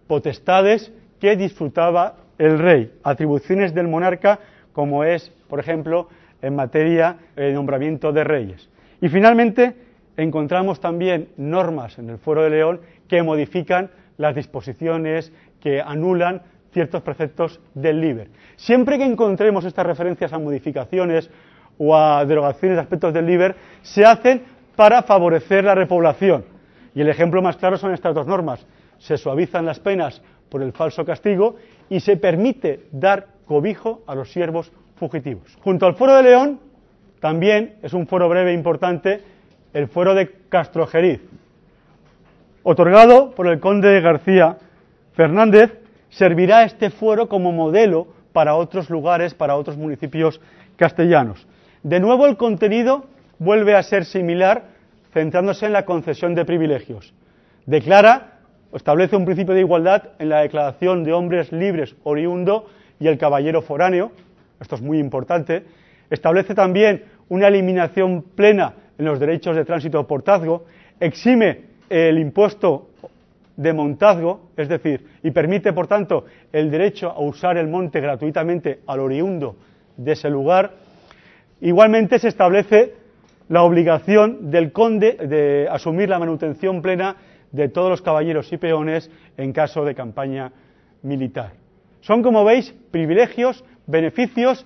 potestades 0.07 0.91
que 1.19 1.35
disfrutaba 1.35 2.15
el 2.37 2.57
rey, 2.57 2.93
atribuciones 3.03 3.73
del 3.73 3.87
monarca, 3.87 4.39
como 4.73 5.03
es, 5.03 5.31
por 5.49 5.59
ejemplo, 5.59 6.07
en 6.41 6.55
materia 6.55 7.17
de 7.35 7.53
nombramiento 7.53 8.11
de 8.11 8.23
reyes. 8.23 8.69
Y 9.01 9.09
finalmente, 9.09 9.75
encontramos 10.17 10.79
también 10.79 11.29
normas 11.37 11.97
en 11.99 12.09
el 12.09 12.17
Fuero 12.17 12.43
de 12.43 12.49
León 12.49 12.81
que 13.11 13.21
modifican 13.23 13.91
las 14.15 14.33
disposiciones, 14.33 15.33
que 15.59 15.81
anulan 15.81 16.43
ciertos 16.71 17.01
preceptos 17.01 17.59
del 17.73 17.99
Liber. 17.99 18.29
Siempre 18.55 18.97
que 18.97 19.03
encontremos 19.03 19.65
estas 19.65 19.85
referencias 19.85 20.31
a 20.31 20.39
modificaciones 20.39 21.29
o 21.77 21.93
a 21.93 22.23
derogaciones 22.23 22.77
de 22.77 22.81
aspectos 22.81 23.13
del 23.13 23.25
Liber, 23.25 23.57
se 23.81 24.05
hacen 24.05 24.43
para 24.77 25.03
favorecer 25.03 25.65
la 25.65 25.75
repoblación. 25.75 26.45
Y 26.95 27.01
el 27.01 27.09
ejemplo 27.09 27.41
más 27.41 27.57
claro 27.57 27.77
son 27.77 27.93
estas 27.93 28.15
dos 28.15 28.27
normas. 28.27 28.65
Se 28.97 29.17
suavizan 29.17 29.65
las 29.65 29.81
penas 29.81 30.21
por 30.47 30.63
el 30.63 30.71
falso 30.71 31.03
castigo 31.03 31.57
y 31.89 31.99
se 31.99 32.15
permite 32.15 32.85
dar 32.93 33.27
cobijo 33.45 34.03
a 34.07 34.15
los 34.15 34.31
siervos 34.31 34.71
fugitivos. 34.95 35.57
Junto 35.59 35.85
al 35.85 35.95
Foro 35.95 36.15
de 36.15 36.23
León, 36.23 36.61
también 37.19 37.75
es 37.81 37.91
un 37.91 38.07
foro 38.07 38.29
breve 38.29 38.53
importante 38.53 39.19
el 39.73 39.89
Foro 39.89 40.15
de 40.15 40.31
Castrojeriz, 40.47 41.19
otorgado 42.63 43.31
por 43.31 43.47
el 43.47 43.59
conde 43.59 44.01
García 44.01 44.57
Fernández 45.13 45.79
servirá 46.09 46.63
este 46.63 46.89
fuero 46.89 47.27
como 47.27 47.51
modelo 47.51 48.07
para 48.33 48.55
otros 48.55 48.89
lugares, 48.89 49.33
para 49.33 49.55
otros 49.55 49.77
municipios 49.77 50.39
castellanos. 50.75 51.47
De 51.83 51.99
nuevo, 51.99 52.27
el 52.27 52.37
contenido 52.37 53.05
vuelve 53.39 53.75
a 53.75 53.83
ser 53.83 54.05
similar, 54.05 54.65
centrándose 55.13 55.65
en 55.65 55.73
la 55.73 55.85
concesión 55.85 56.35
de 56.35 56.45
privilegios. 56.45 57.13
Declara, 57.65 58.39
establece 58.73 59.15
un 59.15 59.25
principio 59.25 59.53
de 59.53 59.61
igualdad 59.61 60.09
en 60.19 60.29
la 60.29 60.41
declaración 60.41 61.03
de 61.03 61.13
hombres 61.13 61.51
libres 61.51 61.95
oriundo 62.03 62.67
y 62.99 63.07
el 63.07 63.17
caballero 63.17 63.61
foráneo, 63.61 64.11
esto 64.59 64.75
es 64.75 64.81
muy 64.81 64.99
importante. 64.99 65.65
Establece 66.09 66.53
también 66.53 67.03
una 67.29 67.47
eliminación 67.47 68.21
plena 68.21 68.73
en 68.97 69.05
los 69.05 69.19
derechos 69.19 69.55
de 69.55 69.65
tránsito 69.65 69.99
o 69.99 70.07
portazgo, 70.07 70.65
exime 70.99 71.70
el 71.91 72.17
impuesto 72.19 72.89
de 73.57 73.73
montazgo, 73.73 74.49
es 74.55 74.69
decir, 74.69 75.05
y 75.23 75.31
permite, 75.31 75.73
por 75.73 75.87
tanto, 75.87 76.25
el 76.53 76.71
derecho 76.71 77.09
a 77.09 77.19
usar 77.19 77.57
el 77.57 77.67
monte 77.67 77.99
gratuitamente 77.99 78.79
al 78.87 79.01
oriundo 79.01 79.57
de 79.97 80.13
ese 80.13 80.29
lugar. 80.29 80.71
Igualmente 81.59 82.17
se 82.17 82.29
establece 82.29 82.93
la 83.49 83.63
obligación 83.63 84.49
del 84.49 84.71
conde 84.71 85.13
de 85.13 85.67
asumir 85.69 86.07
la 86.07 86.17
manutención 86.17 86.81
plena 86.81 87.17
de 87.51 87.67
todos 87.67 87.89
los 87.89 88.01
caballeros 88.01 88.51
y 88.53 88.57
peones 88.57 89.11
en 89.35 89.51
caso 89.51 89.83
de 89.83 89.93
campaña 89.93 90.53
militar. 91.03 91.51
Son, 91.99 92.23
como 92.23 92.45
veis, 92.45 92.73
privilegios, 92.89 93.65
beneficios 93.85 94.65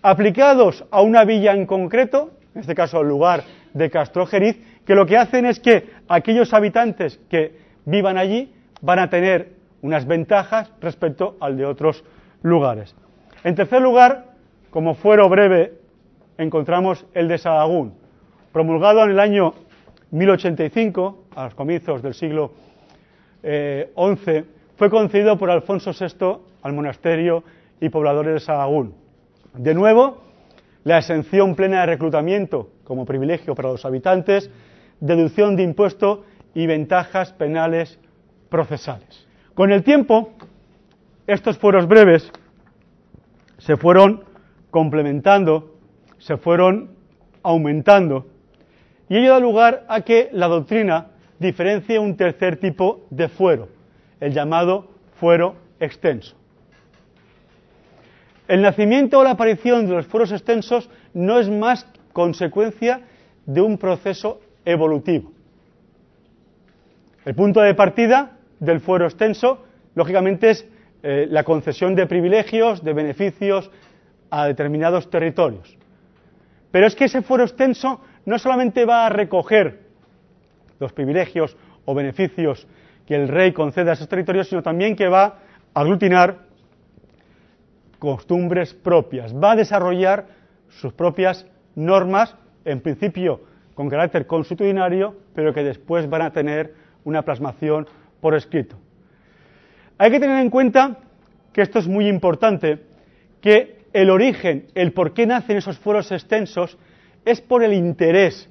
aplicados 0.00 0.84
a 0.90 1.02
una 1.02 1.24
villa 1.24 1.52
en 1.52 1.66
concreto, 1.66 2.30
en 2.54 2.62
este 2.62 2.74
caso 2.74 2.98
al 2.98 3.08
lugar 3.08 3.44
de 3.74 3.90
Castrojeriz, 3.90 4.56
que 4.84 4.94
lo 4.94 5.06
que 5.06 5.16
hacen 5.16 5.46
es 5.46 5.60
que 5.60 5.90
aquellos 6.08 6.52
habitantes 6.52 7.20
que 7.28 7.56
vivan 7.84 8.18
allí 8.18 8.52
van 8.80 8.98
a 8.98 9.10
tener 9.10 9.52
unas 9.82 10.06
ventajas 10.06 10.70
respecto 10.80 11.36
al 11.40 11.56
de 11.56 11.66
otros 11.66 12.04
lugares. 12.42 12.94
En 13.44 13.54
tercer 13.54 13.82
lugar, 13.82 14.26
como 14.70 14.94
fuero 14.94 15.28
breve, 15.28 15.74
encontramos 16.38 17.06
el 17.14 17.28
de 17.28 17.38
Sahagún, 17.38 17.94
promulgado 18.52 19.04
en 19.04 19.10
el 19.10 19.20
año 19.20 19.54
1085, 20.10 21.24
a 21.34 21.44
los 21.44 21.54
comienzos 21.54 22.02
del 22.02 22.14
siglo 22.14 22.52
XI, 23.42 23.46
eh, 23.46 24.44
fue 24.76 24.90
concedido 24.90 25.38
por 25.38 25.50
Alfonso 25.50 25.92
VI 25.92 26.38
al 26.62 26.72
monasterio 26.72 27.44
y 27.80 27.88
pobladores 27.88 28.34
de 28.34 28.40
Sahagún. 28.40 28.94
De 29.54 29.74
nuevo, 29.74 30.22
la 30.84 30.98
exención 30.98 31.54
plena 31.54 31.80
de 31.80 31.86
reclutamiento 31.86 32.70
como 32.84 33.04
privilegio 33.04 33.54
para 33.54 33.70
los 33.70 33.84
habitantes, 33.84 34.50
deducción 35.04 35.54
de 35.54 35.62
impuesto 35.62 36.24
y 36.54 36.66
ventajas 36.66 37.32
penales 37.32 37.98
procesales. 38.48 39.26
Con 39.52 39.70
el 39.70 39.82
tiempo, 39.82 40.32
estos 41.26 41.58
fueros 41.58 41.86
breves 41.86 42.32
se 43.58 43.76
fueron 43.76 44.24
complementando, 44.70 45.76
se 46.18 46.38
fueron 46.38 46.92
aumentando, 47.42 48.26
y 49.10 49.18
ello 49.18 49.32
da 49.32 49.40
lugar 49.40 49.84
a 49.88 50.00
que 50.00 50.30
la 50.32 50.48
doctrina 50.48 51.08
diferencie 51.38 51.98
un 51.98 52.16
tercer 52.16 52.56
tipo 52.56 53.06
de 53.10 53.28
fuero, 53.28 53.68
el 54.20 54.32
llamado 54.32 54.88
fuero 55.20 55.56
extenso. 55.80 56.34
El 58.48 58.62
nacimiento 58.62 59.18
o 59.18 59.24
la 59.24 59.32
aparición 59.32 59.86
de 59.86 59.92
los 59.92 60.06
fueros 60.06 60.32
extensos 60.32 60.88
no 61.12 61.38
es 61.38 61.50
más 61.50 61.86
consecuencia 62.14 63.02
de 63.44 63.60
un 63.60 63.76
proceso 63.76 64.40
evolutivo. 64.64 65.32
El 67.24 67.34
punto 67.34 67.60
de 67.60 67.74
partida 67.74 68.32
del 68.60 68.80
fuero 68.80 69.06
extenso, 69.06 69.64
lógicamente, 69.94 70.50
es 70.50 70.66
eh, 71.02 71.26
la 71.28 71.44
concesión 71.44 71.94
de 71.94 72.06
privilegios, 72.06 72.82
de 72.82 72.92
beneficios 72.92 73.70
a 74.30 74.46
determinados 74.46 75.08
territorios. 75.10 75.76
Pero 76.70 76.86
es 76.86 76.94
que 76.94 77.04
ese 77.04 77.22
fuero 77.22 77.44
extenso 77.44 78.00
no 78.26 78.38
solamente 78.38 78.84
va 78.84 79.06
a 79.06 79.08
recoger 79.08 79.80
los 80.80 80.92
privilegios 80.92 81.56
o 81.84 81.94
beneficios 81.94 82.66
que 83.06 83.14
el 83.14 83.28
rey 83.28 83.52
concede 83.52 83.90
a 83.90 83.94
esos 83.94 84.08
territorios, 84.08 84.48
sino 84.48 84.62
también 84.62 84.96
que 84.96 85.08
va 85.08 85.24
a 85.74 85.80
aglutinar 85.80 86.38
costumbres 87.98 88.74
propias, 88.74 89.34
va 89.34 89.52
a 89.52 89.56
desarrollar 89.56 90.26
sus 90.68 90.92
propias 90.92 91.46
normas, 91.74 92.34
en 92.64 92.80
principio 92.80 93.40
con 93.74 93.88
carácter 93.88 94.26
constitucionario, 94.26 95.14
pero 95.34 95.52
que 95.52 95.62
después 95.62 96.08
van 96.08 96.22
a 96.22 96.32
tener 96.32 96.74
una 97.04 97.22
plasmación 97.22 97.86
por 98.20 98.34
escrito. 98.34 98.76
Hay 99.98 100.10
que 100.10 100.20
tener 100.20 100.40
en 100.40 100.50
cuenta 100.50 100.98
que 101.52 101.62
esto 101.62 101.78
es 101.78 101.86
muy 101.86 102.08
importante, 102.08 102.80
que 103.40 103.84
el 103.92 104.10
origen, 104.10 104.66
el 104.74 104.92
por 104.92 105.12
qué 105.12 105.26
nacen 105.26 105.56
esos 105.56 105.78
fueros 105.78 106.10
extensos, 106.10 106.76
es 107.24 107.40
por 107.40 107.62
el 107.62 107.72
interés 107.72 108.50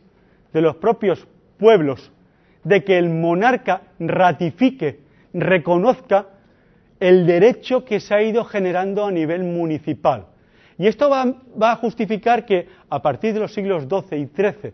de 0.54 0.62
los 0.62 0.78
propios 0.78 1.28
pueblos 1.58 2.12
de 2.64 2.84
que 2.84 2.98
el 2.98 3.10
monarca 3.10 3.82
ratifique, 4.00 5.02
reconozca 5.34 6.28
el 7.00 7.26
derecho 7.26 7.84
que 7.84 8.00
se 8.00 8.14
ha 8.14 8.22
ido 8.22 8.46
generando 8.46 9.06
a 9.06 9.12
nivel 9.12 9.44
municipal. 9.44 10.28
Y 10.78 10.88
esto 10.88 11.10
va, 11.10 11.72
a 11.72 11.76
justificar 11.76 12.46
que 12.46 12.68
a 12.90 13.02
partir 13.02 13.34
de 13.34 13.42
los 13.42 13.54
siglos 13.54 13.84
XII 13.84 14.20
y 14.20 14.28
XIII, 14.28 14.74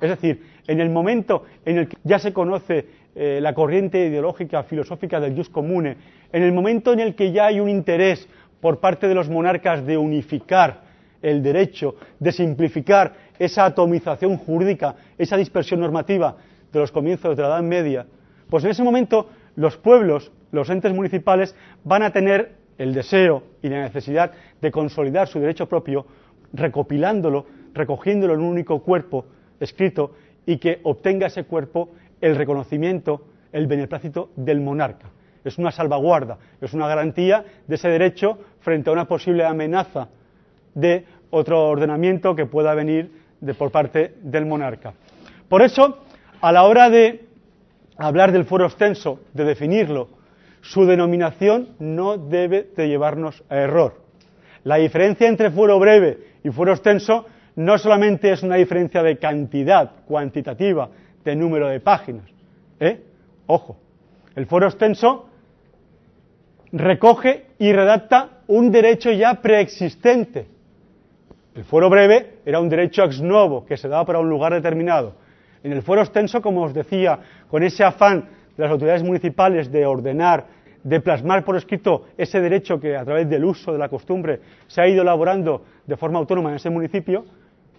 es 0.00 0.10
decir, 0.10 0.42
en 0.66 0.80
el 0.80 0.90
momento 0.90 1.44
en 1.64 1.78
el 1.78 1.88
que 1.88 1.96
ya 2.04 2.18
se 2.18 2.32
conoce 2.32 2.86
eh, 3.14 3.40
la 3.40 3.54
corriente 3.54 4.06
ideológica, 4.06 4.62
filosófica 4.62 5.18
del 5.18 5.34
jus 5.34 5.48
comune, 5.48 5.96
en 6.32 6.42
el 6.42 6.52
momento 6.52 6.92
en 6.92 7.00
el 7.00 7.14
que 7.14 7.32
ya 7.32 7.46
hay 7.46 7.58
un 7.60 7.68
interés 7.68 8.28
por 8.60 8.78
parte 8.78 9.08
de 9.08 9.14
los 9.14 9.28
monarcas 9.28 9.84
de 9.84 9.96
unificar 9.96 10.82
el 11.22 11.42
derecho, 11.42 11.96
de 12.18 12.32
simplificar 12.32 13.14
esa 13.38 13.64
atomización 13.64 14.36
jurídica, 14.36 14.94
esa 15.16 15.36
dispersión 15.36 15.80
normativa 15.80 16.36
de 16.72 16.78
los 16.78 16.92
comienzos 16.92 17.36
de 17.36 17.42
la 17.42 17.48
Edad 17.48 17.62
Media, 17.62 18.06
pues 18.48 18.64
en 18.64 18.70
ese 18.70 18.82
momento 18.82 19.28
los 19.56 19.76
pueblos, 19.76 20.30
los 20.52 20.70
entes 20.70 20.92
municipales, 20.92 21.54
van 21.84 22.02
a 22.02 22.12
tener 22.12 22.52
el 22.78 22.94
deseo 22.94 23.42
y 23.62 23.68
la 23.68 23.82
necesidad 23.82 24.32
de 24.60 24.70
consolidar 24.70 25.26
su 25.28 25.40
derecho 25.40 25.68
propio, 25.68 26.06
recopilándolo, 26.52 27.46
recogiéndolo 27.74 28.34
en 28.34 28.40
un 28.40 28.46
único 28.46 28.80
cuerpo 28.82 29.26
escrito 29.60 30.12
y 30.46 30.58
que 30.58 30.80
obtenga 30.82 31.26
ese 31.26 31.44
cuerpo 31.44 31.90
el 32.20 32.36
reconocimiento, 32.36 33.26
el 33.52 33.66
beneplácito 33.66 34.30
del 34.36 34.60
monarca. 34.60 35.10
Es 35.44 35.58
una 35.58 35.70
salvaguarda, 35.70 36.38
es 36.60 36.72
una 36.72 36.88
garantía 36.88 37.44
de 37.66 37.74
ese 37.74 37.88
derecho 37.88 38.38
frente 38.60 38.90
a 38.90 38.92
una 38.92 39.06
posible 39.06 39.44
amenaza 39.44 40.08
de 40.74 41.04
otro 41.30 41.68
ordenamiento 41.68 42.34
que 42.34 42.46
pueda 42.46 42.74
venir 42.74 43.10
por 43.56 43.70
parte 43.70 44.14
del 44.22 44.46
monarca. 44.46 44.94
Por 45.48 45.62
eso, 45.62 45.98
a 46.40 46.52
la 46.52 46.64
hora 46.64 46.90
de 46.90 47.26
hablar 47.96 48.32
del 48.32 48.44
fuero 48.44 48.66
extenso, 48.66 49.20
de 49.32 49.44
definirlo, 49.44 50.08
su 50.60 50.86
denominación 50.86 51.70
no 51.78 52.18
debe 52.18 52.70
de 52.76 52.88
llevarnos 52.88 53.42
a 53.48 53.56
error. 53.56 54.02
La 54.64 54.76
diferencia 54.76 55.28
entre 55.28 55.50
fuero 55.50 55.78
breve 55.78 56.18
y 56.44 56.50
fuero 56.50 56.72
extenso 56.72 57.26
no 57.58 57.76
solamente 57.76 58.30
es 58.30 58.44
una 58.44 58.54
diferencia 58.54 59.02
de 59.02 59.18
cantidad 59.18 59.90
cuantitativa, 60.06 60.90
de 61.24 61.34
número 61.34 61.66
de 61.66 61.80
páginas. 61.80 62.24
¿eh? 62.78 63.02
Ojo, 63.46 63.76
el 64.36 64.46
fuero 64.46 64.68
extenso 64.68 65.28
recoge 66.70 67.46
y 67.58 67.72
redacta 67.72 68.42
un 68.46 68.70
derecho 68.70 69.10
ya 69.10 69.42
preexistente. 69.42 70.46
El 71.56 71.64
fuero 71.64 71.90
breve 71.90 72.34
era 72.46 72.60
un 72.60 72.68
derecho 72.68 73.02
ex 73.02 73.20
novo 73.20 73.66
que 73.66 73.76
se 73.76 73.88
daba 73.88 74.04
para 74.04 74.20
un 74.20 74.30
lugar 74.30 74.54
determinado. 74.54 75.14
En 75.64 75.72
el 75.72 75.82
fuero 75.82 76.02
extenso, 76.02 76.40
como 76.40 76.62
os 76.62 76.72
decía, 76.72 77.18
con 77.50 77.64
ese 77.64 77.82
afán 77.82 78.28
de 78.56 78.62
las 78.62 78.70
autoridades 78.70 79.02
municipales 79.02 79.72
de 79.72 79.84
ordenar, 79.84 80.46
de 80.84 81.00
plasmar 81.00 81.44
por 81.44 81.56
escrito 81.56 82.06
ese 82.16 82.40
derecho 82.40 82.78
que 82.78 82.96
a 82.96 83.04
través 83.04 83.28
del 83.28 83.44
uso 83.44 83.72
de 83.72 83.78
la 83.78 83.88
costumbre 83.88 84.38
se 84.68 84.80
ha 84.80 84.86
ido 84.86 85.02
elaborando 85.02 85.64
de 85.84 85.96
forma 85.96 86.20
autónoma 86.20 86.50
en 86.50 86.56
ese 86.56 86.70
municipio, 86.70 87.24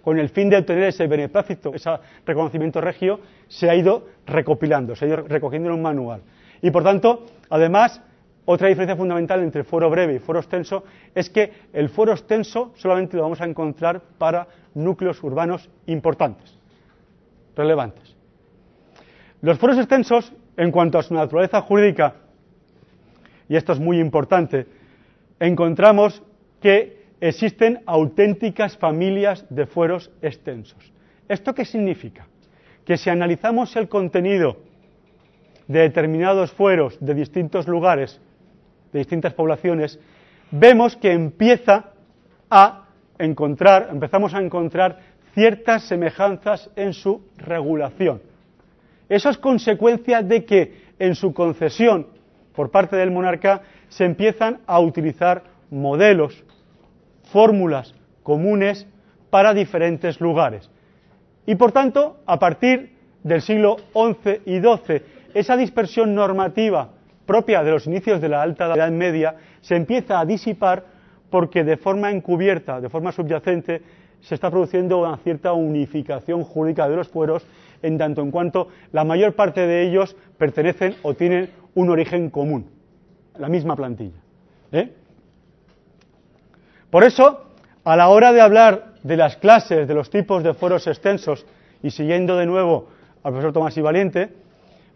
con 0.03 0.19
el 0.19 0.29
fin 0.29 0.49
de 0.49 0.57
obtener 0.57 0.83
ese 0.83 1.07
beneplácito, 1.07 1.73
ese 1.73 1.91
reconocimiento 2.25 2.81
regio, 2.81 3.19
se 3.47 3.69
ha 3.69 3.75
ido 3.75 4.07
recopilando, 4.25 4.95
se 4.95 5.05
ha 5.05 5.07
ido 5.07 5.17
recogiendo 5.27 5.69
en 5.69 5.75
un 5.75 5.81
manual. 5.81 6.21
Y 6.61 6.71
por 6.71 6.83
tanto, 6.83 7.25
además, 7.49 8.01
otra 8.45 8.67
diferencia 8.67 8.95
fundamental 8.95 9.43
entre 9.43 9.63
fuero 9.63 9.89
breve 9.89 10.15
y 10.15 10.19
fuero 10.19 10.39
extenso 10.39 10.83
es 11.13 11.29
que 11.29 11.51
el 11.73 11.89
fuero 11.89 12.13
extenso 12.13 12.73
solamente 12.75 13.15
lo 13.15 13.23
vamos 13.23 13.41
a 13.41 13.45
encontrar 13.45 14.01
para 14.17 14.47
núcleos 14.73 15.21
urbanos 15.23 15.69
importantes, 15.85 16.57
relevantes. 17.55 18.15
Los 19.41 19.57
fueros 19.57 19.77
extensos, 19.77 20.33
en 20.57 20.71
cuanto 20.71 20.97
a 20.97 21.03
su 21.03 21.13
naturaleza 21.13 21.61
jurídica, 21.61 22.15
y 23.47 23.55
esto 23.55 23.73
es 23.73 23.79
muy 23.79 23.99
importante, 23.99 24.65
encontramos 25.39 26.21
que 26.61 26.98
existen 27.21 27.81
auténticas 27.85 28.77
familias 28.77 29.45
de 29.49 29.65
fueros 29.65 30.11
extensos. 30.21 30.93
¿Esto 31.27 31.53
qué 31.53 31.65
significa? 31.65 32.27
Que 32.85 32.97
si 32.97 33.09
analizamos 33.09 33.75
el 33.75 33.87
contenido 33.87 34.57
de 35.67 35.81
determinados 35.81 36.51
fueros 36.51 36.97
de 36.99 37.13
distintos 37.13 37.67
lugares, 37.67 38.19
de 38.91 38.99
distintas 38.99 39.33
poblaciones, 39.33 39.99
vemos 40.51 40.95
que 40.95 41.11
empieza 41.11 41.91
a 42.49 42.87
encontrar, 43.19 43.89
empezamos 43.91 44.33
a 44.33 44.41
encontrar 44.41 44.99
ciertas 45.33 45.83
semejanzas 45.83 46.71
en 46.75 46.93
su 46.93 47.21
regulación. 47.37 48.21
Eso 49.07 49.29
es 49.29 49.37
consecuencia 49.37 50.21
de 50.21 50.45
que 50.45 50.89
en 50.97 51.15
su 51.15 51.33
concesión 51.33 52.07
por 52.53 52.71
parte 52.71 52.95
del 52.95 53.11
monarca 53.11 53.61
se 53.89 54.05
empiezan 54.05 54.61
a 54.65 54.79
utilizar 54.79 55.43
modelos 55.69 56.43
fórmulas 57.31 57.95
comunes 58.23 58.87
para 59.29 59.53
diferentes 59.53 60.19
lugares. 60.21 60.69
Y 61.45 61.55
por 61.55 61.71
tanto, 61.71 62.17
a 62.25 62.37
partir 62.39 62.95
del 63.23 63.41
siglo 63.41 63.77
XI 63.93 64.41
y 64.45 64.59
XII, 64.59 65.01
esa 65.33 65.57
dispersión 65.57 66.15
normativa 66.15 66.89
propia 67.25 67.63
de 67.63 67.71
los 67.71 67.85
inicios 67.85 68.21
de 68.21 68.29
la 68.29 68.41
Alta 68.41 68.73
Edad 68.73 68.91
Media 68.91 69.35
se 69.61 69.75
empieza 69.75 70.19
a 70.19 70.25
disipar 70.25 70.83
porque 71.29 71.63
de 71.63 71.77
forma 71.77 72.11
encubierta, 72.11 72.81
de 72.81 72.89
forma 72.89 73.11
subyacente, 73.11 73.81
se 74.21 74.35
está 74.35 74.49
produciendo 74.49 74.99
una 74.99 75.17
cierta 75.17 75.53
unificación 75.53 76.43
jurídica 76.43 76.89
de 76.89 76.95
los 76.95 77.07
fueros, 77.07 77.45
en 77.81 77.97
tanto 77.97 78.21
en 78.21 78.31
cuanto 78.31 78.67
la 78.91 79.03
mayor 79.03 79.33
parte 79.33 79.65
de 79.65 79.87
ellos 79.87 80.15
pertenecen 80.37 80.95
o 81.03 81.13
tienen 81.13 81.49
un 81.75 81.89
origen 81.89 82.29
común, 82.29 82.65
la 83.37 83.47
misma 83.47 83.75
plantilla. 83.75 84.17
¿eh? 84.71 84.91
Por 86.89 87.03
eso, 87.03 87.45
a 87.83 87.95
la 87.95 88.09
hora 88.09 88.31
de 88.33 88.41
hablar 88.41 88.93
de 89.03 89.17
las 89.17 89.37
clases, 89.37 89.87
de 89.87 89.93
los 89.93 90.09
tipos 90.09 90.43
de 90.43 90.53
fueros 90.53 90.87
extensos, 90.87 91.45
y 91.83 91.91
siguiendo 91.91 92.35
de 92.37 92.45
nuevo 92.45 92.87
al 93.23 93.31
profesor 93.31 93.53
Tomás 93.53 93.77
y 93.77 93.81
Valiente, 93.81 94.29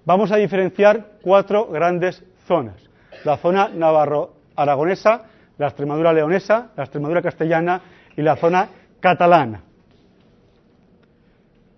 vamos 0.06 0.32
a 0.32 0.38
diferenciar 0.38 1.06
cuatro 1.22 1.68
grandes 1.68 2.24
zonas. 2.48 2.76
La 3.24 3.38
zona 3.38 3.70
navarro-aragonesa, 3.70 5.24
la 5.58 5.68
Extremadura 5.68 6.12
leonesa, 6.12 6.72
la 6.76 6.84
Extremadura 6.84 7.22
castellana 7.22 7.82
y 8.18 8.22
la 8.22 8.36
zona 8.36 8.68
catalana. 9.00 9.62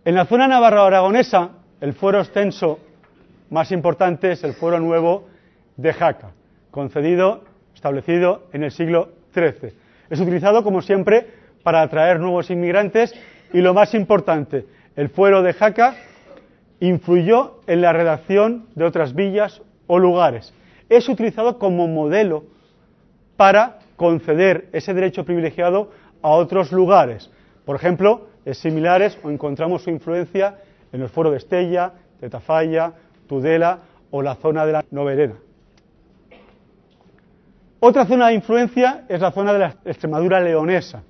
En 0.06 0.16
la 0.16 0.26
zona 0.26 0.48
navarro-aragonesa, 0.48 1.50
el 1.82 1.94
fuero 1.94 2.20
extenso 2.20 2.80
más 3.50 3.72
importante 3.72 4.32
es 4.32 4.44
el 4.44 4.54
fuero 4.54 4.80
nuevo 4.80 5.28
de 5.78 5.94
Jaca, 5.94 6.32
concedido, 6.72 7.44
establecido 7.74 8.44
en 8.54 8.64
el 8.64 8.72
siglo 8.72 9.10
XIII. 9.34 9.85
Es 10.10 10.20
utilizado, 10.20 10.64
como 10.64 10.82
siempre, 10.82 11.28
para 11.64 11.82
atraer 11.82 12.20
nuevos 12.20 12.50
inmigrantes 12.50 13.14
y, 13.54 13.62
lo 13.62 13.74
más 13.74 13.94
importante, 13.94 14.66
el 14.96 15.10
fuero 15.10 15.42
de 15.42 15.54
Jaca 15.54 15.96
influyó 16.80 17.62
en 17.68 17.82
la 17.82 17.94
redacción 17.94 18.68
de 18.76 18.86
otras 18.86 19.16
villas 19.16 19.62
o 19.88 20.00
lugares. 20.00 20.54
Es 20.90 21.10
utilizado 21.10 21.58
como 21.58 21.88
modelo 21.88 22.46
para 23.38 23.80
conceder 23.96 24.70
ese 24.72 24.94
derecho 24.94 25.26
privilegiado 25.26 25.92
a 26.22 26.30
otros 26.30 26.72
lugares. 26.72 27.32
Por 27.66 27.76
ejemplo, 27.76 28.28
es 28.46 28.60
similares 28.60 29.18
o 29.24 29.32
encontramos 29.32 29.84
su 29.84 29.90
influencia 29.90 30.60
en 30.92 31.02
el 31.02 31.10
fuero 31.10 31.32
de 31.32 31.38
Estella, 31.38 31.94
de 32.22 32.30
Tafalla, 32.30 32.94
Tudela 33.28 33.80
o 34.12 34.22
la 34.22 34.36
zona 34.36 34.66
de 34.66 34.72
la 34.74 34.86
Noverena. 34.92 35.36
Otra 37.80 38.06
zona 38.06 38.28
de 38.28 38.36
influencia 38.36 39.04
es 39.10 39.20
la 39.20 39.32
zona 39.32 39.52
de 39.54 39.60
la 39.60 39.76
Extremadura 39.84 40.40
leonesa. 40.40 41.04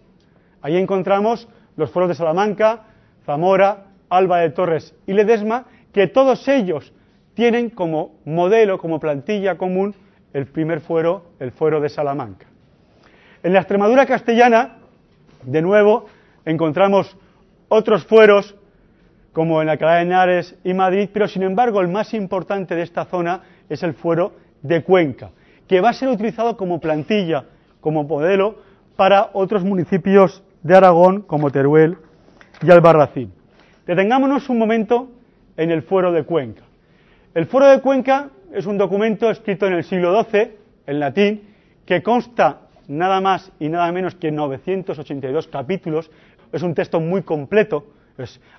Ahí 0.62 0.78
encontramos 0.78 1.48
los 1.78 1.92
fueros 1.92 2.10
de 2.10 2.16
Salamanca, 2.16 2.86
Zamora, 3.26 3.86
Alba 4.10 4.40
de 4.40 4.50
Torres 4.50 4.96
y 5.06 5.14
Ledesma, 5.14 5.66
que 5.94 6.08
todos 6.08 6.48
ellos 6.48 6.92
tienen 7.36 7.70
como 7.70 8.16
modelo, 8.26 8.80
como 8.80 9.00
plantilla 9.00 9.58
común, 9.58 9.94
el 10.34 10.48
primer 10.48 10.82
fuero, 10.82 11.26
el 11.40 11.52
fuero 11.52 11.80
de 11.80 11.90
Salamanca. 11.90 12.48
En 13.44 13.54
la 13.54 13.60
Extremadura 13.60 14.06
castellana, 14.06 14.78
de 15.44 15.62
nuevo, 15.62 16.08
encontramos 16.46 17.16
otros 17.70 18.06
fueros, 18.06 18.56
como 19.34 19.62
en 19.62 19.70
Alcalá 19.70 19.96
de 19.96 20.02
Henares 20.02 20.56
y 20.64 20.74
Madrid, 20.74 21.10
pero 21.14 21.28
sin 21.28 21.44
embargo 21.44 21.80
el 21.82 21.90
más 21.90 22.14
importante 22.14 22.74
de 22.74 22.82
esta 22.82 23.06
zona 23.06 23.42
es 23.70 23.84
el 23.84 23.94
fuero 23.94 24.34
de 24.64 24.84
Cuenca 24.84 25.30
que 25.68 25.82
va 25.82 25.90
a 25.90 25.94
ser 25.94 26.10
utilizado 26.10 26.58
como 26.58 26.80
plantilla, 26.80 27.46
como 27.82 28.04
modelo 28.04 28.58
para 28.96 29.30
otros 29.34 29.64
municipios 29.64 30.44
de 30.64 30.76
Aragón 30.76 31.22
como 31.22 31.52
Teruel 31.52 31.98
y 32.62 32.72
Albarracín. 32.72 33.34
Detengámonos 33.86 34.50
un 34.50 34.58
momento 34.58 35.10
en 35.58 35.72
el 35.72 35.84
Fuero 35.84 36.12
de 36.12 36.24
Cuenca. 36.24 36.64
El 37.34 37.46
Fuero 37.46 37.68
de 37.68 37.82
Cuenca 37.82 38.30
es 38.54 38.66
un 38.66 38.78
documento 38.78 39.30
escrito 39.30 39.68
en 39.68 39.74
el 39.74 39.84
siglo 39.84 40.24
XII, 40.24 40.52
en 40.88 41.00
latín, 41.00 41.42
que 41.86 42.02
consta 42.02 42.62
nada 42.88 43.22
más 43.22 43.52
y 43.60 43.70
nada 43.70 43.92
menos 43.92 44.16
que 44.16 44.32
982 44.32 45.48
capítulos. 45.48 46.10
Es 46.52 46.64
un 46.64 46.74
texto 46.74 47.00
muy 47.00 47.24
completo. 47.24 47.86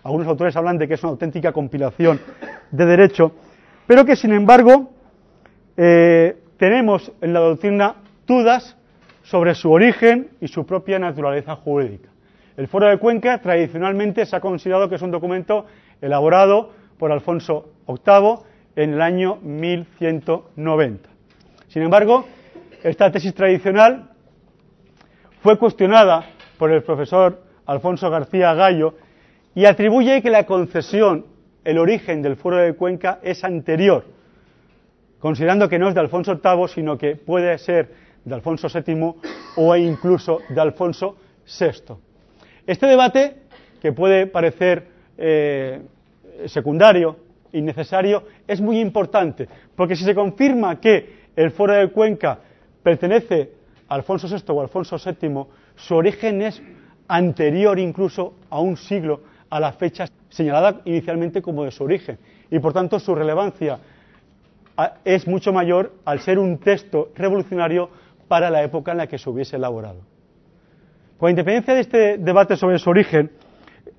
algunos 0.03 0.29
autores 0.29 0.55
hablan 0.57 0.79
de 0.79 0.87
que 0.87 0.95
es 0.95 1.03
una 1.03 1.13
auténtica 1.13 1.53
compilación 1.53 2.21
de 2.71 2.87
derecho, 2.87 3.33
pero 3.87 4.05
que 4.05 4.17
sin 4.17 4.33
embargo 4.33 4.91
eh, 5.77 6.37
tenemos 6.59 7.13
en 7.21 7.33
la 7.33 7.41
doctrina 7.41 7.97
dudas 8.27 8.77
sobre 9.23 9.55
su 9.55 9.71
origen 9.71 10.31
y 10.41 10.49
su 10.49 10.65
propia 10.65 10.99
naturaleza 10.99 11.57
jurídica. 11.57 12.09
El 12.57 12.69
Foro 12.69 12.89
de 12.89 12.99
Cuenca 12.99 13.41
tradicionalmente 13.41 14.25
se 14.25 14.35
ha 14.35 14.41
considerado 14.41 14.89
que 14.89 14.95
es 14.95 15.03
un 15.03 15.11
documento 15.11 15.67
elaborado 16.01 16.71
por 16.99 17.13
Alfonso 17.13 17.71
VIII 17.87 18.39
en 18.77 18.95
el 18.95 19.03
año 19.03 19.37
1190. 19.43 21.09
Sin 21.69 21.83
embargo, 21.83 22.27
esta 22.83 23.11
tesis 23.11 23.35
tradicional 23.35 24.11
fue 25.43 25.59
cuestionada 25.59 26.25
por 26.59 26.71
el 26.71 26.83
profesor 26.83 27.43
Alfonso 27.67 28.09
García 28.11 28.55
Gallo 28.55 28.95
y 29.55 29.67
atribuye 29.67 30.23
que 30.23 30.31
la 30.31 30.47
concesión, 30.47 31.27
el 31.65 31.79
origen 31.79 32.23
del 32.23 32.37
Foro 32.37 32.57
de 32.57 32.75
Cuenca 32.75 33.19
es 33.23 33.45
anterior, 33.45 34.05
considerando 35.27 35.69
que 35.69 35.77
no 35.77 35.89
es 35.89 35.95
de 35.97 36.01
Alfonso 36.01 36.41
VIII, 36.41 36.69
sino 36.69 36.97
que 36.97 37.17
puede 37.17 37.59
ser 37.59 37.91
de 38.25 38.33
Alfonso 38.33 38.69
VII 38.73 39.15
o 39.57 39.75
incluso 39.75 40.39
de 40.49 40.61
Alfonso 40.61 41.17
VI. 41.59 41.95
Este 42.65 42.87
debate, 42.87 43.35
que 43.83 43.91
puede 43.91 44.29
parecer 44.29 44.87
eh, 45.19 45.83
secundario, 46.45 47.17
innecesario, 47.55 48.23
es 48.47 48.61
muy 48.61 48.79
importante, 48.79 49.49
porque 49.75 49.97
si 49.97 50.05
se 50.05 50.15
confirma 50.15 50.81
que 50.81 51.27
el 51.35 51.51
Foro 51.51 51.73
de 51.73 51.89
Cuenca 51.89 52.39
pertenece 52.81 53.51
a 53.89 53.97
Alfonso 53.97 54.29
VI 54.29 54.45
o 54.47 54.61
Alfonso 54.61 54.97
VII, 54.97 55.45
su 55.75 55.97
origen 55.97 56.43
es 56.43 56.63
anterior 57.09 57.81
incluso 57.81 58.35
a 58.49 58.61
un 58.61 58.77
siglo 58.77 59.23
a 59.51 59.59
la 59.59 59.73
fecha 59.73 60.07
señalada 60.29 60.83
inicialmente 60.85 61.43
como 61.43 61.65
de 61.65 61.73
su 61.73 61.83
origen, 61.83 62.17
y 62.49 62.61
por 62.61 62.73
tanto 62.73 63.01
su 63.01 63.13
relevancia 63.13 63.81
es 65.05 65.27
mucho 65.27 65.53
mayor 65.53 65.93
al 66.05 66.21
ser 66.21 66.39
un 66.39 66.59
texto 66.59 67.11
revolucionario 67.15 67.91
para 68.29 68.51
la 68.51 68.63
época 68.63 68.93
en 68.93 68.99
la 68.99 69.07
que 69.07 69.19
se 69.19 69.31
hubiese 69.31 69.57
elaborado. 69.57 70.01
Con 71.19 71.31
independencia 71.31 71.75
de 71.75 71.81
este 71.81 72.19
debate 72.19 72.57
sobre 72.57 72.79
su 72.79 72.91
origen, 72.91 73.31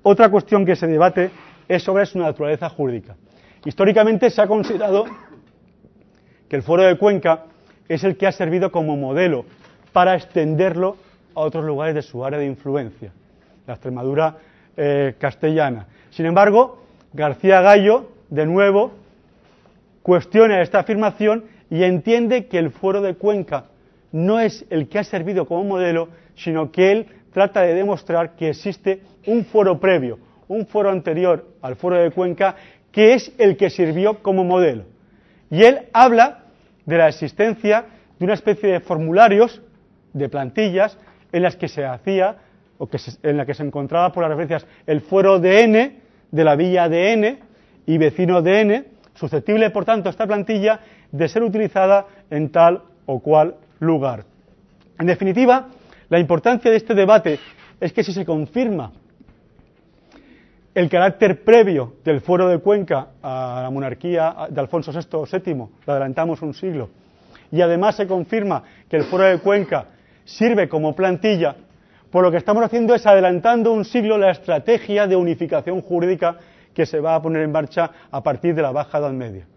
otra 0.02 0.30
cuestión 0.30 0.64
que 0.64 0.76
se 0.76 0.86
debate 0.86 1.30
es 1.66 1.82
sobre 1.82 2.06
su 2.06 2.18
naturaleza 2.18 2.68
jurídica. 2.68 3.16
Históricamente 3.64 4.30
se 4.30 4.40
ha 4.40 4.46
considerado 4.46 5.04
que 6.48 6.56
el 6.56 6.62
Foro 6.62 6.84
de 6.84 6.96
Cuenca 6.96 7.44
es 7.88 8.04
el 8.04 8.16
que 8.16 8.26
ha 8.26 8.32
servido 8.32 8.70
como 8.70 8.96
modelo 8.96 9.44
para 9.92 10.14
extenderlo 10.14 10.96
a 11.34 11.40
otros 11.40 11.64
lugares 11.64 11.94
de 11.94 12.02
su 12.02 12.24
área 12.24 12.38
de 12.38 12.46
influencia, 12.46 13.12
la 13.66 13.74
Extremadura 13.74 14.36
eh, 14.76 15.16
castellana. 15.18 15.86
Sin 16.10 16.26
embargo, 16.26 16.84
García 17.12 17.60
Gallo, 17.60 18.12
de 18.30 18.46
nuevo, 18.46 18.92
cuestiona 20.08 20.62
esta 20.62 20.78
afirmación 20.78 21.44
y 21.68 21.84
entiende 21.84 22.46
que 22.46 22.58
el 22.58 22.70
Foro 22.70 23.02
de 23.02 23.16
Cuenca 23.16 23.66
no 24.10 24.40
es 24.40 24.64
el 24.70 24.88
que 24.88 25.00
ha 25.00 25.04
servido 25.04 25.46
como 25.46 25.64
modelo, 25.64 26.08
sino 26.34 26.72
que 26.72 26.92
él 26.92 27.06
trata 27.30 27.60
de 27.60 27.74
demostrar 27.74 28.34
que 28.34 28.48
existe 28.48 29.02
un 29.26 29.44
foro 29.44 29.78
previo, 29.78 30.18
un 30.48 30.66
foro 30.66 30.88
anterior 30.88 31.48
al 31.60 31.76
foro 31.76 31.96
de 31.96 32.10
Cuenca, 32.10 32.56
que 32.90 33.12
es 33.12 33.34
el 33.36 33.58
que 33.58 33.68
sirvió 33.68 34.22
como 34.22 34.44
modelo. 34.44 34.84
Y 35.50 35.64
él 35.64 35.80
habla 35.92 36.44
de 36.86 36.96
la 36.96 37.08
existencia 37.08 37.84
de 38.18 38.24
una 38.24 38.32
especie 38.32 38.70
de 38.70 38.80
formularios, 38.80 39.60
de 40.14 40.30
plantillas, 40.30 40.96
en 41.32 41.42
las 41.42 41.54
que 41.56 41.68
se 41.68 41.84
hacía, 41.84 42.38
o 42.78 42.86
que 42.86 42.96
en 43.24 43.36
la 43.36 43.44
que 43.44 43.52
se 43.52 43.62
encontraba 43.62 44.10
por 44.10 44.22
las 44.22 44.30
referencias 44.30 44.66
el 44.86 45.02
fuero 45.02 45.38
de 45.38 45.64
N, 45.64 46.00
de 46.30 46.44
la 46.44 46.56
villa 46.56 46.88
de 46.88 47.12
N 47.12 47.38
y 47.84 47.98
vecino 47.98 48.40
de 48.40 48.60
N, 48.62 48.97
susceptible, 49.18 49.70
por 49.70 49.84
tanto, 49.84 50.08
esta 50.08 50.26
plantilla 50.26 50.80
de 51.10 51.28
ser 51.28 51.42
utilizada 51.42 52.06
en 52.30 52.50
tal 52.50 52.82
o 53.06 53.20
cual 53.20 53.56
lugar. 53.80 54.24
En 54.98 55.06
definitiva, 55.06 55.68
la 56.08 56.18
importancia 56.18 56.70
de 56.70 56.76
este 56.76 56.94
debate 56.94 57.38
es 57.80 57.92
que 57.92 58.02
si 58.02 58.12
se 58.12 58.24
confirma 58.24 58.92
el 60.74 60.88
carácter 60.88 61.42
previo 61.42 61.94
del 62.04 62.20
fuero 62.20 62.48
de 62.48 62.58
Cuenca 62.58 63.08
a 63.22 63.60
la 63.64 63.70
monarquía 63.70 64.46
de 64.48 64.60
Alfonso 64.60 64.92
VI 64.92 65.06
o 65.12 65.26
VII, 65.26 65.54
lo 65.86 65.92
adelantamos 65.92 66.40
un 66.42 66.54
siglo, 66.54 66.88
y 67.50 67.60
además 67.60 67.96
se 67.96 68.06
confirma 68.06 68.62
que 68.88 68.96
el 68.96 69.04
fuero 69.04 69.24
de 69.24 69.38
Cuenca 69.38 69.86
sirve 70.24 70.68
como 70.68 70.94
plantilla, 70.94 71.56
pues 72.10 72.22
lo 72.22 72.30
que 72.30 72.36
estamos 72.36 72.62
haciendo 72.62 72.94
es 72.94 73.06
adelantando 73.06 73.72
un 73.72 73.84
siglo 73.84 74.18
la 74.18 74.30
estrategia 74.30 75.06
de 75.06 75.16
unificación 75.16 75.82
jurídica 75.82 76.36
que 76.78 76.86
se 76.86 77.00
va 77.00 77.16
a 77.16 77.20
poner 77.20 77.42
en 77.42 77.50
marcha 77.50 77.90
a 78.08 78.22
partir 78.22 78.54
de 78.54 78.62
la 78.62 78.70
Baja 78.70 78.98
Edad 78.98 79.10
Media. 79.10 79.48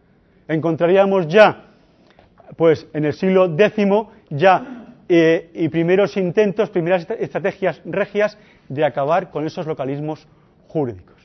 Encontraríamos 0.47 1.27
ya, 1.27 1.65
pues 2.57 2.87
en 2.93 3.05
el 3.05 3.13
siglo 3.13 3.55
X, 3.55 3.87
ya 4.31 4.95
eh, 5.07 5.51
y 5.53 5.69
primeros 5.69 6.17
intentos, 6.17 6.71
primeras 6.71 7.07
estrategias 7.19 7.79
regias 7.85 8.39
de 8.69 8.83
acabar 8.83 9.29
con 9.29 9.45
esos 9.45 9.67
localismos 9.67 10.27
jurídicos. 10.67 11.21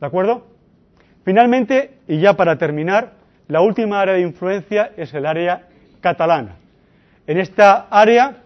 ¿De 0.00 0.06
acuerdo? 0.06 0.46
Finalmente, 1.24 1.98
y 2.06 2.20
ya 2.20 2.34
para 2.34 2.56
terminar, 2.56 3.14
la 3.48 3.62
última 3.62 4.00
área 4.00 4.14
de 4.14 4.20
influencia 4.20 4.92
es 4.96 5.12
el 5.14 5.26
área 5.26 5.66
catalana. 6.00 6.58
En 7.26 7.38
esta 7.38 7.88
área 7.90 8.36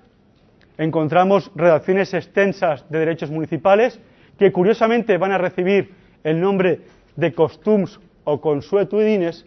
encontramos 0.79 1.51
redacciones 1.55 2.15
extensas 2.15 2.83
de 2.89 2.99
derechos 2.99 3.31
municipales 3.31 4.01
que 4.39 4.53
curiosamente 4.53 5.19
van 5.19 5.33
a 5.33 5.39
recibir 5.39 6.03
el 6.25 6.41
nombre 6.41 6.81
de 7.15 7.33
costums 7.33 8.01
o 8.25 8.41
consuetudines, 8.41 9.47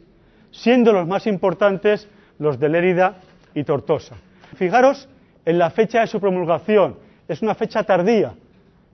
siendo 0.52 0.94
los 0.94 1.08
más 1.08 1.28
importantes 1.28 2.08
los 2.40 2.60
de 2.60 2.70
Lérida 2.70 3.18
y 3.54 3.64
Tortosa. 3.64 4.16
Fijaros 4.56 5.10
en 5.44 5.58
la 5.58 5.72
fecha 5.72 6.02
de 6.02 6.08
su 6.08 6.20
promulgación, 6.20 6.96
es 7.28 7.42
una 7.42 7.56
fecha 7.56 7.84
tardía, 7.84 8.34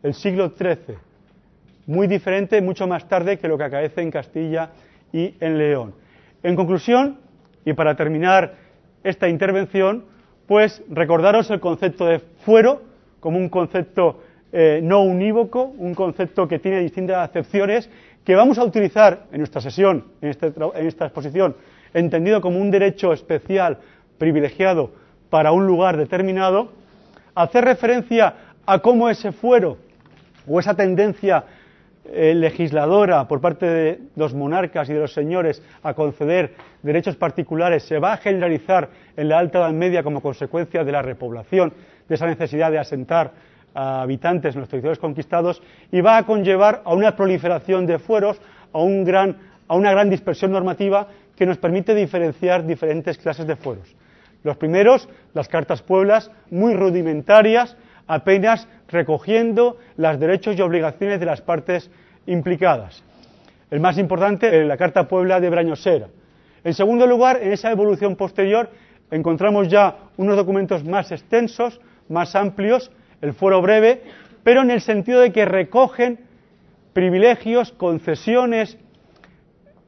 el 0.02 0.14
siglo 0.14 0.54
XIII, 0.58 0.98
muy 1.86 2.08
diferente, 2.08 2.62
mucho 2.62 2.88
más 2.88 3.08
tarde 3.08 3.38
que 3.38 3.48
lo 3.48 3.58
que 3.58 3.66
acaece 3.66 4.02
en 4.02 4.12
Castilla 4.12 4.72
y 5.12 5.36
en 5.40 5.58
León. 5.58 5.94
En 6.42 6.56
conclusión, 6.56 7.20
y 7.66 7.74
para 7.74 7.96
terminar 7.96 8.56
esta 9.04 9.28
intervención, 9.28 10.06
pues 10.48 10.82
recordaros 10.90 11.50
el 11.52 11.60
concepto 11.60 12.06
de 12.06 12.20
fuero 12.20 12.82
como 13.20 13.38
un 13.38 13.50
concepto 13.50 14.23
eh, 14.56 14.82
no 14.84 15.02
unívoco, 15.02 15.74
un 15.80 15.96
concepto 15.96 16.48
que 16.48 16.60
tiene 16.60 16.80
distintas 16.80 17.28
acepciones, 17.28 17.90
que 18.24 18.36
vamos 18.36 18.60
a 18.60 18.64
utilizar 18.64 19.26
en 19.32 19.40
nuestra 19.40 19.60
sesión, 19.60 20.06
en, 20.22 20.30
este 20.30 20.54
en 20.56 20.88
esta 20.88 21.06
exposición, 21.06 21.56
entendido 21.92 22.40
como 22.40 22.60
un 22.60 22.70
derecho 22.70 23.12
especial, 23.14 23.80
privilegiado, 24.20 24.92
para 25.32 25.52
un 25.52 25.66
lugar 25.66 25.98
determinado, 25.98 26.72
hacer 27.34 27.66
referencia 27.66 28.36
a 28.68 28.78
cómo 28.78 29.10
ese 29.10 29.32
fuero 29.32 29.78
o 30.48 30.60
esa 30.60 30.76
tendencia 30.76 31.46
eh, 32.06 32.36
legisladora 32.36 33.28
por 33.28 33.42
parte 33.42 33.66
de 33.66 34.00
los 34.16 34.36
monarcas 34.36 34.88
y 34.88 34.94
de 34.94 35.00
los 35.00 35.14
señores 35.14 35.64
a 35.82 35.96
conceder 35.96 36.54
derechos 36.84 37.16
particulares 37.16 37.84
se 37.84 37.98
va 37.98 38.14
a 38.14 38.18
generalizar 38.18 38.90
en 39.18 39.30
la 39.30 39.40
Alta 39.40 39.58
Edad 39.60 39.72
Media 39.72 40.04
como 40.04 40.22
consecuencia 40.22 40.84
de 40.84 40.92
la 40.92 41.02
repoblación, 41.02 41.74
de 42.08 42.16
esa 42.16 42.28
necesidad 42.28 42.70
de 42.70 42.78
asentar 42.78 43.32
habitantes 43.74 44.56
en 44.56 44.62
los 44.62 44.70
territorios 44.70 45.00
conquistados 45.00 45.62
y 45.92 46.02
va 46.02 46.18
a 46.18 46.26
conllevar 46.26 46.82
a 46.86 46.94
una 46.94 47.16
proliferación 47.16 47.86
de 47.86 48.00
fueros, 48.00 48.40
a, 48.72 48.80
un 48.80 49.04
gran, 49.04 49.38
a 49.68 49.76
una 49.76 49.92
gran 49.92 50.10
dispersión 50.10 50.52
normativa 50.52 51.08
que 51.36 51.46
nos 51.46 51.58
permite 51.58 51.96
diferenciar 51.96 52.66
diferentes 52.66 53.18
clases 53.18 53.48
de 53.48 53.56
fueros. 53.56 53.96
Los 54.44 54.58
primeros, 54.58 55.08
las 55.34 55.48
cartas 55.48 55.82
pueblas, 55.82 56.30
muy 56.52 56.74
rudimentarias, 56.74 57.78
apenas 58.08 58.68
recogiendo 58.90 59.78
los 59.96 60.20
derechos 60.20 60.58
y 60.58 60.62
obligaciones 60.62 61.20
de 61.20 61.26
las 61.26 61.42
partes 61.42 61.90
implicadas. 62.26 63.04
El 63.72 63.80
más 63.80 63.98
importante, 63.98 64.66
la 64.66 64.78
Carta 64.78 65.08
Puebla 65.08 65.40
de 65.40 65.50
Brañosera. 65.50 66.08
En 66.64 66.74
segundo 66.74 67.08
lugar, 67.08 67.40
en 67.42 67.54
esa 67.54 67.72
evolución 67.72 68.16
posterior, 68.16 68.70
encontramos 69.10 69.68
ya 69.68 69.96
unos 70.18 70.36
documentos 70.36 70.84
más 70.84 71.12
extensos, 71.12 71.80
más 72.10 72.36
amplios, 72.36 72.92
el 73.24 73.34
fuero 73.34 73.60
breve, 73.62 74.04
pero 74.44 74.62
en 74.62 74.70
el 74.70 74.82
sentido 74.82 75.22
de 75.22 75.32
que 75.32 75.46
recogen 75.46 76.20
privilegios, 76.94 77.72
concesiones 77.72 78.78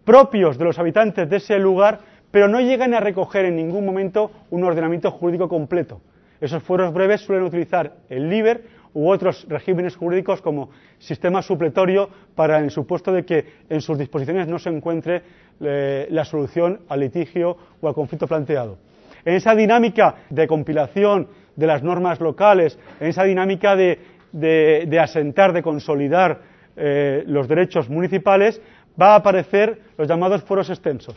propios 0.03 0.57
de 0.57 0.65
los 0.65 0.79
habitantes 0.79 1.29
de 1.29 1.37
ese 1.37 1.59
lugar 1.59 1.99
pero 2.35 2.49
no 2.49 2.59
llegan 2.59 2.93
a 2.93 2.99
recoger 2.99 3.45
en 3.45 3.55
ningún 3.55 3.85
momento 3.85 4.29
un 4.49 4.65
ordenamiento 4.65 5.09
jurídico 5.09 5.47
completo. 5.47 6.01
Esos 6.41 6.61
fueros 6.61 6.93
breves 6.93 7.21
suelen 7.21 7.45
utilizar 7.45 7.93
el 8.09 8.29
LIBER 8.29 8.61
u 8.93 9.09
otros 9.09 9.45
regímenes 9.47 9.95
jurídicos 9.95 10.41
como 10.41 10.69
sistema 10.97 11.41
supletorio 11.41 12.09
para 12.35 12.59
el 12.59 12.71
supuesto 12.71 13.13
de 13.13 13.23
que 13.23 13.45
en 13.69 13.79
sus 13.79 13.97
disposiciones 13.97 14.49
no 14.49 14.59
se 14.59 14.69
encuentre 14.69 15.21
eh, 15.61 16.07
la 16.09 16.25
solución 16.25 16.81
al 16.89 16.99
litigio 16.99 17.57
o 17.79 17.87
al 17.87 17.93
conflicto 17.93 18.27
planteado. 18.27 18.79
En 19.23 19.35
esa 19.35 19.55
dinámica 19.55 20.15
de 20.29 20.45
compilación 20.45 21.29
de 21.55 21.67
las 21.67 21.83
normas 21.83 22.19
locales, 22.19 22.77
en 22.99 23.07
esa 23.07 23.23
dinámica 23.23 23.75
de, 23.75 24.99
asentar, 24.99 25.53
de 25.53 25.63
consolidar 25.63 26.41
eh, 26.75 27.23
los 27.27 27.47
derechos 27.47 27.89
municipales, 27.89 28.61
va 28.99 29.13
a 29.13 29.15
aparecer 29.15 29.79
los 29.97 30.07
llamados 30.07 30.43
foros 30.43 30.69
extensos, 30.69 31.15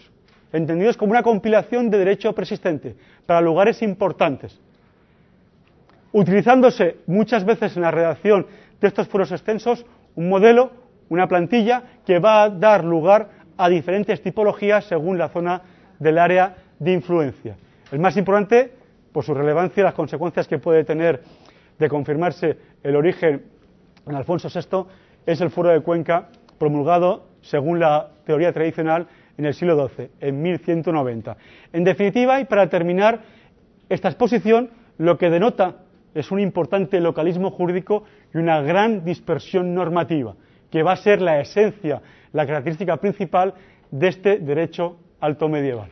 entendidos 0.53 0.97
como 0.97 1.13
una 1.13 1.23
compilación 1.23 1.91
de 1.91 1.99
derecho 1.99 2.35
persistente 2.35 2.97
para 3.27 3.41
lugares 3.41 3.83
importantes, 3.83 4.59
utilizándose 6.13 6.97
muchas 7.07 7.45
veces 7.45 7.77
en 7.77 7.83
la 7.83 7.91
redacción 7.91 8.47
de 8.81 8.89
estos 8.89 9.09
foros 9.09 9.33
extensos 9.33 9.85
un 10.15 10.29
modelo, 10.29 10.73
una 11.09 11.29
plantilla 11.29 11.83
que 12.05 12.19
va 12.19 12.45
a 12.45 12.51
dar 12.51 12.85
lugar 12.85 13.29
a 13.57 13.69
diferentes 13.69 14.23
tipologías 14.23 14.85
según 14.85 15.19
la 15.19 15.29
zona 15.29 15.63
del 15.99 16.19
área 16.19 16.57
de 16.79 16.93
influencia. 16.93 17.57
El 17.91 17.99
más 17.99 18.17
importante, 18.17 18.73
por 19.19 19.25
su 19.25 19.35
relevancia 19.35 19.81
y 19.81 19.83
las 19.83 19.95
consecuencias 19.95 20.47
que 20.47 20.61
puede 20.61 20.85
tener 20.85 21.21
de 21.77 21.89
confirmarse 21.89 22.57
el 22.85 22.95
origen 22.95 23.47
en 24.07 24.15
Alfonso 24.15 24.49
VI, 24.49 24.87
es 25.27 25.41
el 25.41 25.51
Foro 25.51 25.71
de 25.71 25.81
Cuenca 25.81 26.29
promulgado 26.57 27.27
según 27.41 27.81
la 27.81 28.11
teoría 28.25 28.53
tradicional 28.53 29.09
en 29.37 29.47
el 29.47 29.55
siglo 29.55 29.89
XII, 29.89 30.11
en 30.21 30.41
1190. 30.41 31.37
En 31.73 31.83
definitiva, 31.83 32.41
y 32.41 32.45
para 32.45 32.69
terminar 32.69 33.23
esta 33.89 34.07
exposición, 34.07 34.71
lo 34.99 35.19
que 35.19 35.31
denota 35.31 35.79
es 36.15 36.31
un 36.31 36.39
importante 36.39 37.01
localismo 37.01 37.51
jurídico 37.51 38.05
y 38.33 38.39
una 38.39 38.63
gran 38.63 39.05
dispersión 39.05 39.75
normativa, 39.75 40.37
que 40.71 40.85
va 40.85 40.93
a 40.93 40.97
ser 40.97 41.23
la 41.23 41.41
esencia, 41.41 42.01
la 42.33 42.47
característica 42.47 42.97
principal 42.99 43.55
de 43.91 44.07
este 44.07 44.39
derecho 44.39 44.97
alto 45.19 45.49
medieval. 45.49 45.91